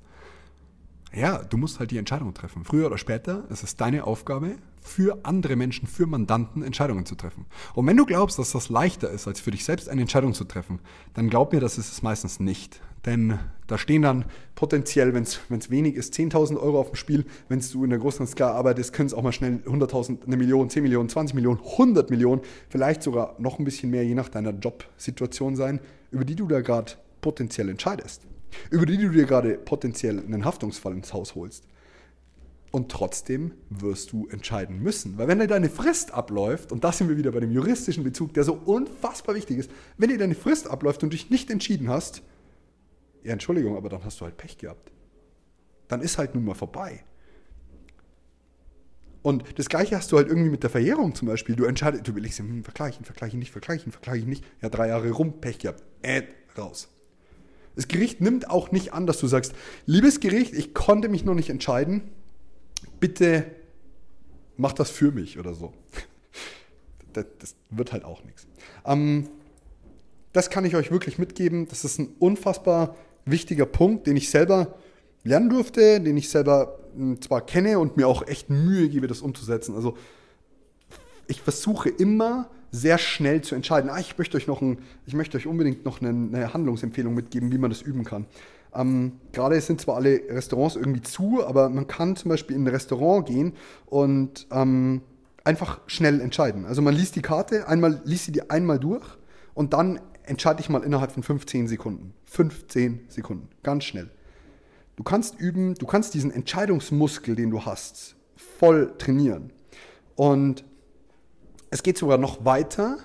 Ja, 1.13 1.39
du 1.39 1.57
musst 1.57 1.79
halt 1.79 1.91
die 1.91 1.97
Entscheidung 1.97 2.33
treffen. 2.33 2.63
Früher 2.63 2.85
oder 2.87 2.97
später 2.97 3.45
ist 3.49 3.63
es 3.63 3.75
deine 3.75 4.05
Aufgabe, 4.05 4.57
für 4.81 5.19
andere 5.23 5.55
Menschen, 5.55 5.87
für 5.87 6.05
Mandanten 6.05 6.63
Entscheidungen 6.63 7.05
zu 7.05 7.15
treffen. 7.15 7.45
Und 7.73 7.87
wenn 7.87 7.97
du 7.97 8.05
glaubst, 8.05 8.39
dass 8.39 8.51
das 8.51 8.69
leichter 8.69 9.09
ist, 9.09 9.27
als 9.27 9.39
für 9.39 9.51
dich 9.51 9.65
selbst 9.65 9.89
eine 9.89 10.01
Entscheidung 10.01 10.33
zu 10.33 10.43
treffen, 10.45 10.79
dann 11.13 11.29
glaub 11.29 11.51
mir, 11.51 11.59
das 11.59 11.77
ist 11.77 11.91
es 11.91 12.01
meistens 12.01 12.39
nicht. 12.39 12.81
Denn 13.05 13.39
da 13.67 13.77
stehen 13.77 14.01
dann 14.01 14.25
potenziell, 14.55 15.13
wenn 15.13 15.23
es 15.23 15.69
wenig 15.69 15.95
ist, 15.95 16.13
10.000 16.13 16.57
Euro 16.57 16.79
auf 16.79 16.91
dem 16.91 16.95
Spiel. 16.95 17.25
Wenn 17.47 17.59
du 17.59 17.83
in 17.83 17.89
der 17.89 17.99
großen 17.99 18.27
Skala 18.27 18.53
arbeitest, 18.53 18.93
können 18.93 19.07
es 19.07 19.13
auch 19.13 19.23
mal 19.23 19.31
schnell 19.31 19.61
100.000, 19.65 20.25
eine 20.25 20.37
Million, 20.37 20.69
10 20.69 20.83
Millionen, 20.83 21.09
20 21.09 21.33
Millionen, 21.33 21.59
100 21.59 22.09
Millionen, 22.09 22.41
vielleicht 22.69 23.01
sogar 23.01 23.35
noch 23.39 23.57
ein 23.57 23.65
bisschen 23.65 23.89
mehr, 23.89 24.03
je 24.03 24.15
nach 24.15 24.29
deiner 24.29 24.51
Jobsituation 24.51 25.55
sein, 25.55 25.79
über 26.11 26.25
die 26.25 26.35
du 26.35 26.47
da 26.47 26.61
gerade 26.61 26.93
potenziell 27.21 27.69
entscheidest, 27.69 28.23
über 28.69 28.85
die 28.85 28.97
du 28.97 29.09
dir 29.09 29.25
gerade 29.25 29.57
potenziell 29.57 30.19
einen 30.19 30.45
Haftungsfall 30.45 30.93
ins 30.93 31.13
Haus 31.13 31.35
holst. 31.35 31.65
Und 32.71 32.91
trotzdem 32.91 33.53
wirst 33.69 34.11
du 34.11 34.27
entscheiden 34.27 34.83
müssen. 34.83 35.17
Weil 35.17 35.27
wenn 35.27 35.39
dir 35.39 35.47
deine 35.47 35.69
Frist 35.69 36.13
abläuft, 36.13 36.71
und 36.71 36.83
da 36.83 36.91
sind 36.91 37.09
wir 37.09 37.17
wieder 37.17 37.31
bei 37.31 37.39
dem 37.39 37.51
juristischen 37.51 38.03
Bezug, 38.03 38.33
der 38.35 38.43
so 38.43 38.53
unfassbar 38.53 39.33
wichtig 39.33 39.57
ist, 39.57 39.71
wenn 39.97 40.09
dir 40.09 40.19
deine 40.19 40.35
Frist 40.35 40.69
abläuft 40.69 41.01
und 41.01 41.11
dich 41.11 41.31
nicht 41.31 41.49
entschieden 41.49 41.89
hast, 41.89 42.21
ja, 43.23 43.33
Entschuldigung, 43.33 43.75
aber 43.75 43.89
dann 43.89 44.03
hast 44.05 44.21
du 44.21 44.25
halt 44.25 44.37
Pech 44.37 44.57
gehabt. 44.59 44.91
Dann 45.87 46.01
ist 46.01 46.19
halt 46.19 46.35
nun 46.35 46.45
mal 46.45 46.53
vorbei. 46.53 47.03
Und 49.21 49.59
das 49.59 49.67
Gleiche 49.67 49.97
hast 49.97 50.11
du 50.11 50.17
halt 50.17 50.27
irgendwie 50.27 50.49
mit 50.49 50.63
der 50.63 50.69
Verjährung 50.69 51.13
zum 51.13 51.27
Beispiel. 51.27 51.55
Du 51.55 51.65
entscheidest, 51.65 52.07
du 52.07 52.15
willst 52.15 52.39
hm, 52.39 52.63
vergleichen, 52.63 53.03
vergleichen, 53.03 53.39
nicht, 53.39 53.51
vergleichen, 53.51 53.91
vergleichen, 53.91 54.29
nicht. 54.29 54.45
Ja, 54.61 54.69
drei 54.69 54.87
Jahre 54.87 55.09
rum, 55.11 55.41
Pech 55.41 55.59
gehabt. 55.59 55.83
Äh, 56.01 56.23
raus. 56.57 56.87
Das 57.75 57.87
Gericht 57.87 58.21
nimmt 58.21 58.49
auch 58.49 58.71
nicht 58.71 58.93
an, 58.93 59.07
dass 59.07 59.19
du 59.19 59.27
sagst, 59.27 59.53
liebes 59.85 60.19
Gericht, 60.19 60.53
ich 60.53 60.73
konnte 60.73 61.09
mich 61.09 61.23
noch 61.23 61.35
nicht 61.35 61.49
entscheiden, 61.49 62.01
bitte 62.99 63.45
mach 64.57 64.73
das 64.73 64.89
für 64.89 65.11
mich 65.11 65.39
oder 65.39 65.53
so. 65.53 65.73
Das, 67.11 67.25
das 67.39 67.55
wird 67.71 67.91
halt 67.91 68.05
auch 68.05 68.23
nichts. 68.23 68.45
Ähm, 68.85 69.29
das 70.31 70.51
kann 70.51 70.63
ich 70.63 70.75
euch 70.75 70.91
wirklich 70.91 71.17
mitgeben. 71.17 71.67
Das 71.67 71.83
ist 71.83 71.97
ein 71.97 72.09
unfassbar 72.19 72.95
wichtiger 73.25 73.65
Punkt, 73.65 74.05
den 74.05 74.15
ich 74.15 74.29
selber 74.29 74.75
lernen 75.23 75.49
durfte, 75.49 75.99
den 76.01 76.17
ich 76.17 76.29
selber 76.29 76.79
hm, 76.95 77.19
zwar 77.19 77.45
kenne 77.45 77.79
und 77.79 77.97
mir 77.97 78.07
auch 78.07 78.27
echt 78.27 78.51
Mühe 78.51 78.89
gebe, 78.89 79.07
das 79.07 79.21
umzusetzen. 79.21 79.73
Also 79.73 79.97
ich 81.27 81.41
versuche 81.41 81.89
immer 81.89 82.49
sehr 82.71 82.97
schnell 82.97 83.41
zu 83.41 83.55
entscheiden. 83.55 83.89
Ah, 83.89 83.99
ich 83.99 84.17
möchte 84.17 84.37
euch 84.37 84.47
noch 84.47 84.61
ein, 84.61 84.79
ich 85.05 85.13
möchte 85.13 85.37
euch 85.37 85.47
unbedingt 85.47 85.85
noch 85.85 86.01
eine, 86.01 86.09
eine 86.09 86.53
Handlungsempfehlung 86.53 87.13
mitgeben, 87.13 87.51
wie 87.51 87.57
man 87.57 87.69
das 87.69 87.81
üben 87.81 88.03
kann. 88.03 88.25
Ähm, 88.73 89.13
gerade 89.31 89.59
sind 89.61 89.81
zwar 89.81 89.95
alle 89.95 90.21
Restaurants 90.29 90.75
irgendwie 90.75 91.01
zu, 91.01 91.43
aber 91.45 91.69
man 91.69 91.87
kann 91.87 92.15
zum 92.15 92.29
Beispiel 92.29 92.55
in 92.55 92.63
ein 92.63 92.67
Restaurant 92.67 93.25
gehen 93.25 93.53
und 93.87 94.47
ähm, 94.51 95.01
einfach 95.43 95.81
schnell 95.87 96.21
entscheiden. 96.21 96.65
Also 96.65 96.81
man 96.81 96.93
liest 96.93 97.15
die 97.15 97.21
Karte, 97.21 97.67
einmal 97.67 98.01
liest 98.05 98.25
sie 98.25 98.31
die 98.31 98.49
einmal 98.49 98.79
durch 98.79 99.05
und 99.55 99.73
dann 99.73 99.99
entscheide 100.23 100.61
ich 100.61 100.69
mal 100.69 100.83
innerhalb 100.83 101.11
von 101.11 101.23
15 101.23 101.67
Sekunden. 101.67 102.13
15 102.25 103.05
Sekunden, 103.09 103.49
ganz 103.63 103.85
schnell. 103.85 104.11
Du 104.95 105.03
kannst 105.03 105.39
üben, 105.39 105.73
du 105.75 105.87
kannst 105.87 106.13
diesen 106.13 106.29
Entscheidungsmuskel, 106.29 107.35
den 107.35 107.49
du 107.49 107.65
hast, 107.65 108.15
voll 108.35 108.93
trainieren. 108.97 109.51
Und 110.15 110.63
es 111.69 111.83
geht 111.83 111.97
sogar 111.97 112.17
noch 112.17 112.45
weiter. 112.45 112.97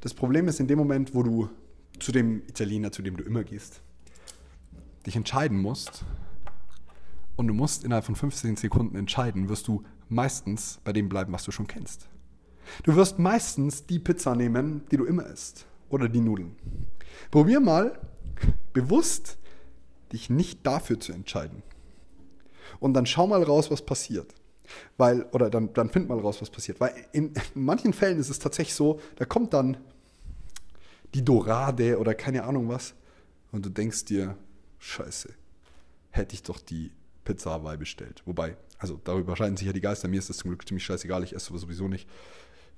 Das 0.00 0.14
Problem 0.14 0.48
ist 0.48 0.60
in 0.60 0.66
dem 0.66 0.78
Moment, 0.78 1.14
wo 1.14 1.22
du 1.22 1.48
zu 1.98 2.12
dem 2.12 2.42
Italiener, 2.48 2.92
zu 2.92 3.02
dem 3.02 3.16
du 3.16 3.24
immer 3.24 3.44
gehst, 3.44 3.80
dich 5.06 5.16
entscheiden 5.16 5.60
musst 5.60 6.04
und 7.36 7.46
du 7.48 7.54
musst 7.54 7.84
innerhalb 7.84 8.04
von 8.04 8.16
15 8.16 8.56
Sekunden 8.56 8.96
entscheiden, 8.96 9.48
wirst 9.48 9.68
du 9.68 9.82
meistens 10.08 10.80
bei 10.84 10.92
dem 10.92 11.08
bleiben, 11.08 11.32
was 11.32 11.44
du 11.44 11.52
schon 11.52 11.66
kennst. 11.66 12.08
Du 12.84 12.94
wirst 12.94 13.18
meistens 13.18 13.86
die 13.86 13.98
Pizza 13.98 14.34
nehmen, 14.34 14.82
die 14.90 14.96
du 14.96 15.04
immer 15.04 15.26
isst 15.26 15.66
oder 15.88 16.08
die 16.08 16.20
Nudeln. 16.20 16.56
Probier 17.30 17.60
mal 17.60 17.98
bewusst 18.72 19.38
dich 20.12 20.30
nicht 20.30 20.66
dafür 20.66 21.00
zu 21.00 21.12
entscheiden. 21.12 21.62
Und 22.80 22.94
dann 22.94 23.06
schau 23.06 23.26
mal 23.26 23.42
raus, 23.42 23.70
was 23.70 23.82
passiert. 23.82 24.34
Weil, 24.96 25.22
oder 25.32 25.50
dann, 25.50 25.72
dann 25.72 25.90
find 25.90 26.08
mal 26.08 26.18
raus, 26.18 26.40
was 26.40 26.50
passiert. 26.50 26.80
Weil 26.80 26.92
in, 27.12 27.32
in 27.54 27.62
manchen 27.62 27.92
Fällen 27.92 28.18
ist 28.18 28.30
es 28.30 28.38
tatsächlich 28.38 28.74
so, 28.74 29.00
da 29.16 29.24
kommt 29.24 29.52
dann 29.54 29.76
die 31.14 31.24
Dorade 31.24 31.98
oder 31.98 32.14
keine 32.14 32.44
Ahnung 32.44 32.68
was 32.68 32.94
und 33.50 33.66
du 33.66 33.70
denkst 33.70 34.06
dir, 34.06 34.36
scheiße, 34.78 35.30
hätte 36.10 36.34
ich 36.34 36.42
doch 36.42 36.60
die 36.60 36.90
Pizza 37.24 37.50
Hawaii 37.50 37.76
bestellt. 37.76 38.22
Wobei, 38.26 38.56
also 38.78 39.00
darüber 39.04 39.36
scheiden 39.36 39.56
sich 39.56 39.66
ja 39.66 39.72
die 39.72 39.80
Geister. 39.80 40.08
Mir 40.08 40.18
ist 40.18 40.28
das 40.28 40.38
zum 40.38 40.50
Glück 40.50 40.66
ziemlich 40.66 40.84
scheißegal. 40.84 41.22
Ich 41.22 41.34
esse 41.34 41.56
sowieso 41.56 41.88
nicht 41.88 42.08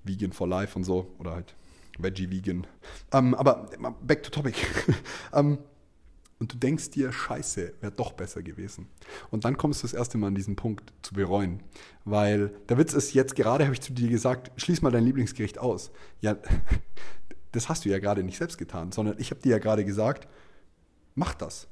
vegan 0.02 0.32
for 0.32 0.46
life 0.46 0.76
und 0.76 0.84
so. 0.84 1.14
Oder 1.18 1.32
halt 1.32 1.54
Veggie 1.98 2.30
vegan. 2.30 2.66
Ähm, 3.12 3.34
aber 3.34 3.70
back 4.02 4.22
to 4.22 4.30
topic. 4.30 4.56
ähm, 5.32 5.58
und 6.38 6.52
du 6.52 6.56
denkst 6.56 6.90
dir, 6.90 7.12
scheiße, 7.12 7.74
wäre 7.80 7.92
doch 7.92 8.12
besser 8.12 8.42
gewesen. 8.42 8.88
Und 9.30 9.44
dann 9.44 9.56
kommst 9.56 9.82
du 9.82 9.86
das 9.86 9.94
erste 9.94 10.18
Mal 10.18 10.28
an 10.28 10.34
diesen 10.34 10.56
Punkt 10.56 10.92
zu 11.02 11.14
bereuen. 11.14 11.62
Weil 12.04 12.48
der 12.68 12.76
Witz 12.76 12.92
ist, 12.92 13.14
jetzt 13.14 13.36
gerade 13.36 13.64
habe 13.64 13.74
ich 13.74 13.80
zu 13.80 13.92
dir 13.92 14.08
gesagt, 14.08 14.50
schließ 14.60 14.82
mal 14.82 14.90
dein 14.90 15.04
Lieblingsgericht 15.04 15.58
aus. 15.58 15.90
Ja, 16.20 16.36
das 17.52 17.68
hast 17.68 17.84
du 17.84 17.88
ja 17.88 17.98
gerade 17.98 18.24
nicht 18.24 18.38
selbst 18.38 18.58
getan, 18.58 18.92
sondern 18.92 19.16
ich 19.18 19.30
habe 19.30 19.40
dir 19.40 19.50
ja 19.50 19.58
gerade 19.58 19.84
gesagt, 19.84 20.28
mach 21.14 21.34
das. 21.34 21.68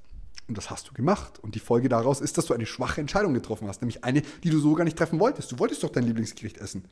Und 0.49 0.57
das 0.57 0.71
hast 0.71 0.89
du 0.89 0.95
gemacht. 0.95 1.39
Und 1.41 1.55
die 1.55 1.61
Folge 1.61 1.89
daraus 1.89 2.21
ist, 2.21 2.39
dass 2.39 2.47
du 2.47 2.55
eine 2.55 2.67
schwache 2.67 3.01
Entscheidung 3.01 3.35
getroffen 3.35 3.69
hast, 3.69 3.83
nämlich 3.83 4.05
eine, 4.05 4.23
die 4.43 4.51
du 4.51 4.59
so 4.59 4.75
gar 4.75 4.85
nicht 4.85 4.97
treffen 4.97 5.19
wolltest. 5.19 5.53
Du 5.53 5.59
wolltest 5.59 5.83
doch 5.83 5.91
dein 5.91 6.05
Lieblingsgericht 6.05 6.59
essen. 6.59 6.85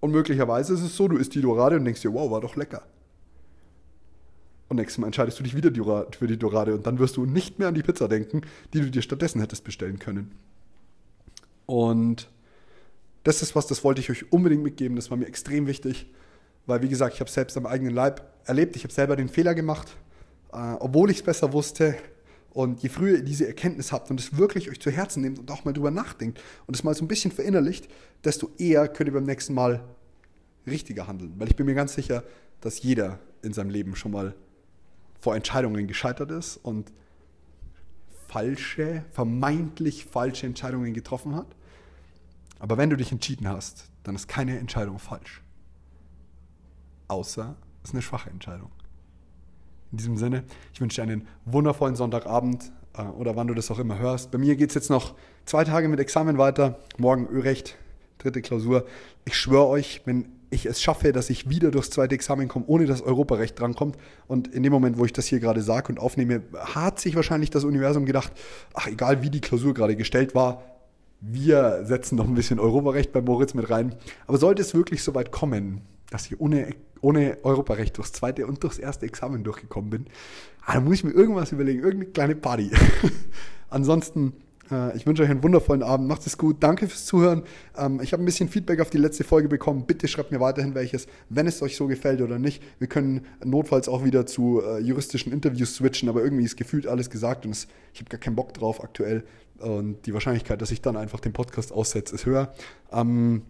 Und 0.00 0.12
möglicherweise 0.12 0.74
ist 0.74 0.82
es 0.82 0.96
so, 0.96 1.08
du 1.08 1.16
isst 1.16 1.34
die 1.34 1.40
Dorade 1.40 1.76
und 1.76 1.84
denkst 1.84 2.02
dir, 2.02 2.12
wow, 2.12 2.30
war 2.30 2.40
doch 2.40 2.54
lecker. 2.54 2.86
Und 4.68 4.76
nächstes 4.76 4.98
Mal 4.98 5.06
entscheidest 5.06 5.38
du 5.38 5.44
dich 5.44 5.54
wieder 5.54 5.70
für 6.10 6.26
die 6.26 6.38
Dorade 6.38 6.74
und 6.74 6.86
dann 6.86 6.98
wirst 6.98 7.16
du 7.16 7.24
nicht 7.24 7.58
mehr 7.58 7.68
an 7.68 7.74
die 7.74 7.82
Pizza 7.82 8.08
denken, 8.08 8.42
die 8.72 8.80
du 8.80 8.90
dir 8.90 9.02
stattdessen 9.02 9.40
hättest 9.40 9.62
bestellen 9.62 9.98
können. 9.98 10.32
Und 11.66 12.28
das 13.22 13.42
ist 13.42 13.54
was, 13.54 13.66
das 13.66 13.84
wollte 13.84 14.00
ich 14.00 14.10
euch 14.10 14.32
unbedingt 14.32 14.62
mitgeben. 14.62 14.96
Das 14.96 15.10
war 15.10 15.16
mir 15.16 15.26
extrem 15.26 15.66
wichtig, 15.66 16.06
weil 16.66 16.82
wie 16.82 16.88
gesagt, 16.88 17.14
ich 17.14 17.20
habe 17.20 17.30
selbst 17.30 17.56
am 17.56 17.66
eigenen 17.66 17.94
Leib 17.94 18.22
erlebt. 18.44 18.76
Ich 18.76 18.84
habe 18.84 18.92
selber 18.92 19.16
den 19.16 19.28
Fehler 19.28 19.54
gemacht, 19.54 19.96
äh, 20.52 20.74
obwohl 20.78 21.10
ich 21.10 21.18
es 21.18 21.22
besser 21.22 21.52
wusste. 21.52 21.96
Und 22.50 22.82
je 22.82 22.88
früher 22.88 23.18
ihr 23.18 23.22
diese 23.22 23.46
Erkenntnis 23.46 23.92
habt 23.92 24.10
und 24.10 24.18
es 24.18 24.38
wirklich 24.38 24.70
euch 24.70 24.80
zu 24.80 24.90
Herzen 24.90 25.22
nehmt 25.22 25.38
und 25.38 25.50
auch 25.50 25.64
mal 25.64 25.72
drüber 25.72 25.90
nachdenkt 25.90 26.40
und 26.66 26.74
es 26.74 26.84
mal 26.84 26.94
so 26.94 27.04
ein 27.04 27.08
bisschen 27.08 27.30
verinnerlicht, 27.30 27.88
desto 28.24 28.50
eher 28.58 28.88
könnt 28.88 29.08
ihr 29.10 29.12
beim 29.12 29.24
nächsten 29.24 29.52
Mal 29.52 29.84
richtiger 30.66 31.06
handeln. 31.06 31.34
Weil 31.36 31.48
ich 31.48 31.56
bin 31.56 31.66
mir 31.66 31.74
ganz 31.74 31.94
sicher, 31.94 32.24
dass 32.60 32.82
jeder 32.82 33.18
in 33.42 33.52
seinem 33.52 33.70
Leben 33.70 33.94
schon 33.94 34.12
mal 34.12 34.34
vor 35.26 35.34
Entscheidungen 35.34 35.88
gescheitert 35.88 36.30
ist 36.30 36.56
und 36.56 36.92
falsche, 38.28 39.04
vermeintlich 39.10 40.04
falsche 40.04 40.46
Entscheidungen 40.46 40.94
getroffen 40.94 41.34
hat. 41.34 41.48
Aber 42.60 42.78
wenn 42.78 42.90
du 42.90 42.96
dich 42.96 43.10
entschieden 43.10 43.48
hast, 43.48 43.90
dann 44.04 44.14
ist 44.14 44.28
keine 44.28 44.56
Entscheidung 44.56 45.00
falsch. 45.00 45.42
Außer 47.08 47.56
es 47.82 47.90
ist 47.90 47.94
eine 47.96 48.02
schwache 48.02 48.30
Entscheidung. 48.30 48.70
In 49.90 49.98
diesem 49.98 50.16
Sinne, 50.16 50.44
ich 50.72 50.80
wünsche 50.80 51.02
dir 51.02 51.10
einen 51.10 51.26
wundervollen 51.44 51.96
Sonntagabend 51.96 52.70
äh, 52.96 53.02
oder 53.02 53.34
wann 53.34 53.48
du 53.48 53.54
das 53.54 53.68
auch 53.72 53.80
immer 53.80 53.98
hörst. 53.98 54.30
Bei 54.30 54.38
mir 54.38 54.54
geht 54.54 54.68
es 54.68 54.76
jetzt 54.76 54.90
noch 54.90 55.16
zwei 55.44 55.64
Tage 55.64 55.88
mit 55.88 55.98
Examen 55.98 56.38
weiter. 56.38 56.78
Morgen 56.98 57.26
Örecht, 57.26 57.76
dritte 58.18 58.42
Klausur. 58.42 58.86
Ich 59.24 59.36
schwöre 59.36 59.66
euch, 59.66 60.02
wenn 60.04 60.35
ich 60.56 60.66
es 60.66 60.82
schaffe, 60.82 61.12
dass 61.12 61.30
ich 61.30 61.48
wieder 61.48 61.70
durchs 61.70 61.90
zweite 61.90 62.14
Examen 62.14 62.48
komme, 62.48 62.64
ohne 62.66 62.86
dass 62.86 63.02
Europarecht 63.02 63.58
drankommt. 63.58 63.96
Und 64.26 64.48
in 64.48 64.62
dem 64.62 64.72
Moment, 64.72 64.98
wo 64.98 65.04
ich 65.04 65.12
das 65.12 65.26
hier 65.26 65.38
gerade 65.38 65.62
sage 65.62 65.88
und 65.88 65.98
aufnehme, 66.00 66.42
hat 66.58 66.98
sich 66.98 67.14
wahrscheinlich 67.14 67.50
das 67.50 67.64
Universum 67.64 68.06
gedacht, 68.06 68.32
ach 68.74 68.88
egal 68.88 69.22
wie 69.22 69.30
die 69.30 69.40
Klausur 69.40 69.74
gerade 69.74 69.96
gestellt 69.96 70.34
war, 70.34 70.62
wir 71.20 71.84
setzen 71.84 72.16
noch 72.16 72.26
ein 72.26 72.34
bisschen 72.34 72.58
Europarecht 72.58 73.12
bei 73.12 73.20
Moritz 73.22 73.54
mit 73.54 73.70
rein. 73.70 73.94
Aber 74.26 74.38
sollte 74.38 74.62
es 74.62 74.74
wirklich 74.74 75.02
so 75.02 75.14
weit 75.14 75.32
kommen, 75.32 75.82
dass 76.10 76.26
ich 76.26 76.40
ohne, 76.40 76.74
ohne 77.00 77.38
Europarecht 77.42 77.96
durchs 77.96 78.12
zweite 78.12 78.46
und 78.46 78.62
durchs 78.62 78.78
erste 78.78 79.06
Examen 79.06 79.44
durchgekommen 79.44 79.90
bin, 79.90 80.06
ah, 80.64 80.74
dann 80.74 80.84
muss 80.84 80.94
ich 80.94 81.04
mir 81.04 81.12
irgendwas 81.12 81.52
überlegen, 81.52 81.80
irgendeine 81.80 82.12
kleine 82.12 82.36
Party. 82.36 82.70
Ansonsten 83.70 84.34
ich 84.96 85.06
wünsche 85.06 85.22
euch 85.22 85.30
einen 85.30 85.42
wundervollen 85.42 85.82
Abend. 85.82 86.08
Macht 86.08 86.26
es 86.26 86.36
gut. 86.38 86.56
Danke 86.60 86.88
fürs 86.88 87.06
Zuhören. 87.06 87.42
Ähm, 87.76 88.00
ich 88.02 88.12
habe 88.12 88.22
ein 88.22 88.26
bisschen 88.26 88.48
Feedback 88.48 88.80
auf 88.80 88.90
die 88.90 88.98
letzte 88.98 89.22
Folge 89.24 89.48
bekommen. 89.48 89.84
Bitte 89.86 90.08
schreibt 90.08 90.32
mir 90.32 90.40
weiterhin 90.40 90.74
welches, 90.74 91.06
wenn 91.28 91.46
es 91.46 91.62
euch 91.62 91.76
so 91.76 91.86
gefällt 91.86 92.20
oder 92.20 92.38
nicht. 92.38 92.62
Wir 92.78 92.88
können 92.88 93.26
notfalls 93.44 93.88
auch 93.88 94.04
wieder 94.04 94.26
zu 94.26 94.62
äh, 94.62 94.78
juristischen 94.80 95.32
Interviews 95.32 95.76
switchen, 95.76 96.08
aber 96.08 96.22
irgendwie 96.22 96.44
ist 96.44 96.56
gefühlt 96.56 96.86
alles 96.86 97.10
gesagt 97.10 97.46
und 97.46 97.52
ich 97.52 98.00
habe 98.00 98.08
gar 98.08 98.18
keinen 98.18 98.36
Bock 98.36 98.54
drauf 98.54 98.82
aktuell. 98.82 99.24
Und 99.58 100.04
die 100.06 100.12
Wahrscheinlichkeit, 100.12 100.60
dass 100.60 100.70
ich 100.70 100.82
dann 100.82 100.96
einfach 100.96 101.20
den 101.20 101.32
Podcast 101.32 101.72
aussetze, 101.72 102.14
ist 102.14 102.26
höher. 102.26 102.52
Ähm, 102.92 103.42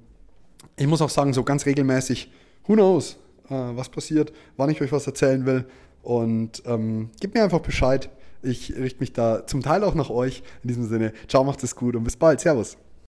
ich 0.76 0.86
muss 0.86 1.00
auch 1.02 1.10
sagen, 1.10 1.32
so 1.32 1.42
ganz 1.42 1.66
regelmäßig, 1.66 2.30
who 2.66 2.74
knows, 2.74 3.16
äh, 3.48 3.54
was 3.54 3.88
passiert, 3.88 4.32
wann 4.56 4.70
ich 4.70 4.80
euch 4.80 4.92
was 4.92 5.06
erzählen 5.06 5.46
will. 5.46 5.64
Und 6.02 6.62
ähm, 6.66 7.10
gebt 7.20 7.34
mir 7.34 7.42
einfach 7.42 7.60
Bescheid. 7.60 8.10
Ich 8.42 8.74
richte 8.76 9.00
mich 9.00 9.12
da 9.12 9.46
zum 9.46 9.62
Teil 9.62 9.84
auch 9.84 9.94
nach 9.94 10.10
euch. 10.10 10.42
In 10.62 10.68
diesem 10.68 10.88
Sinne, 10.88 11.12
ciao, 11.28 11.44
macht 11.44 11.62
es 11.62 11.74
gut 11.74 11.96
und 11.96 12.04
bis 12.04 12.16
bald. 12.16 12.40
Servus. 12.40 12.76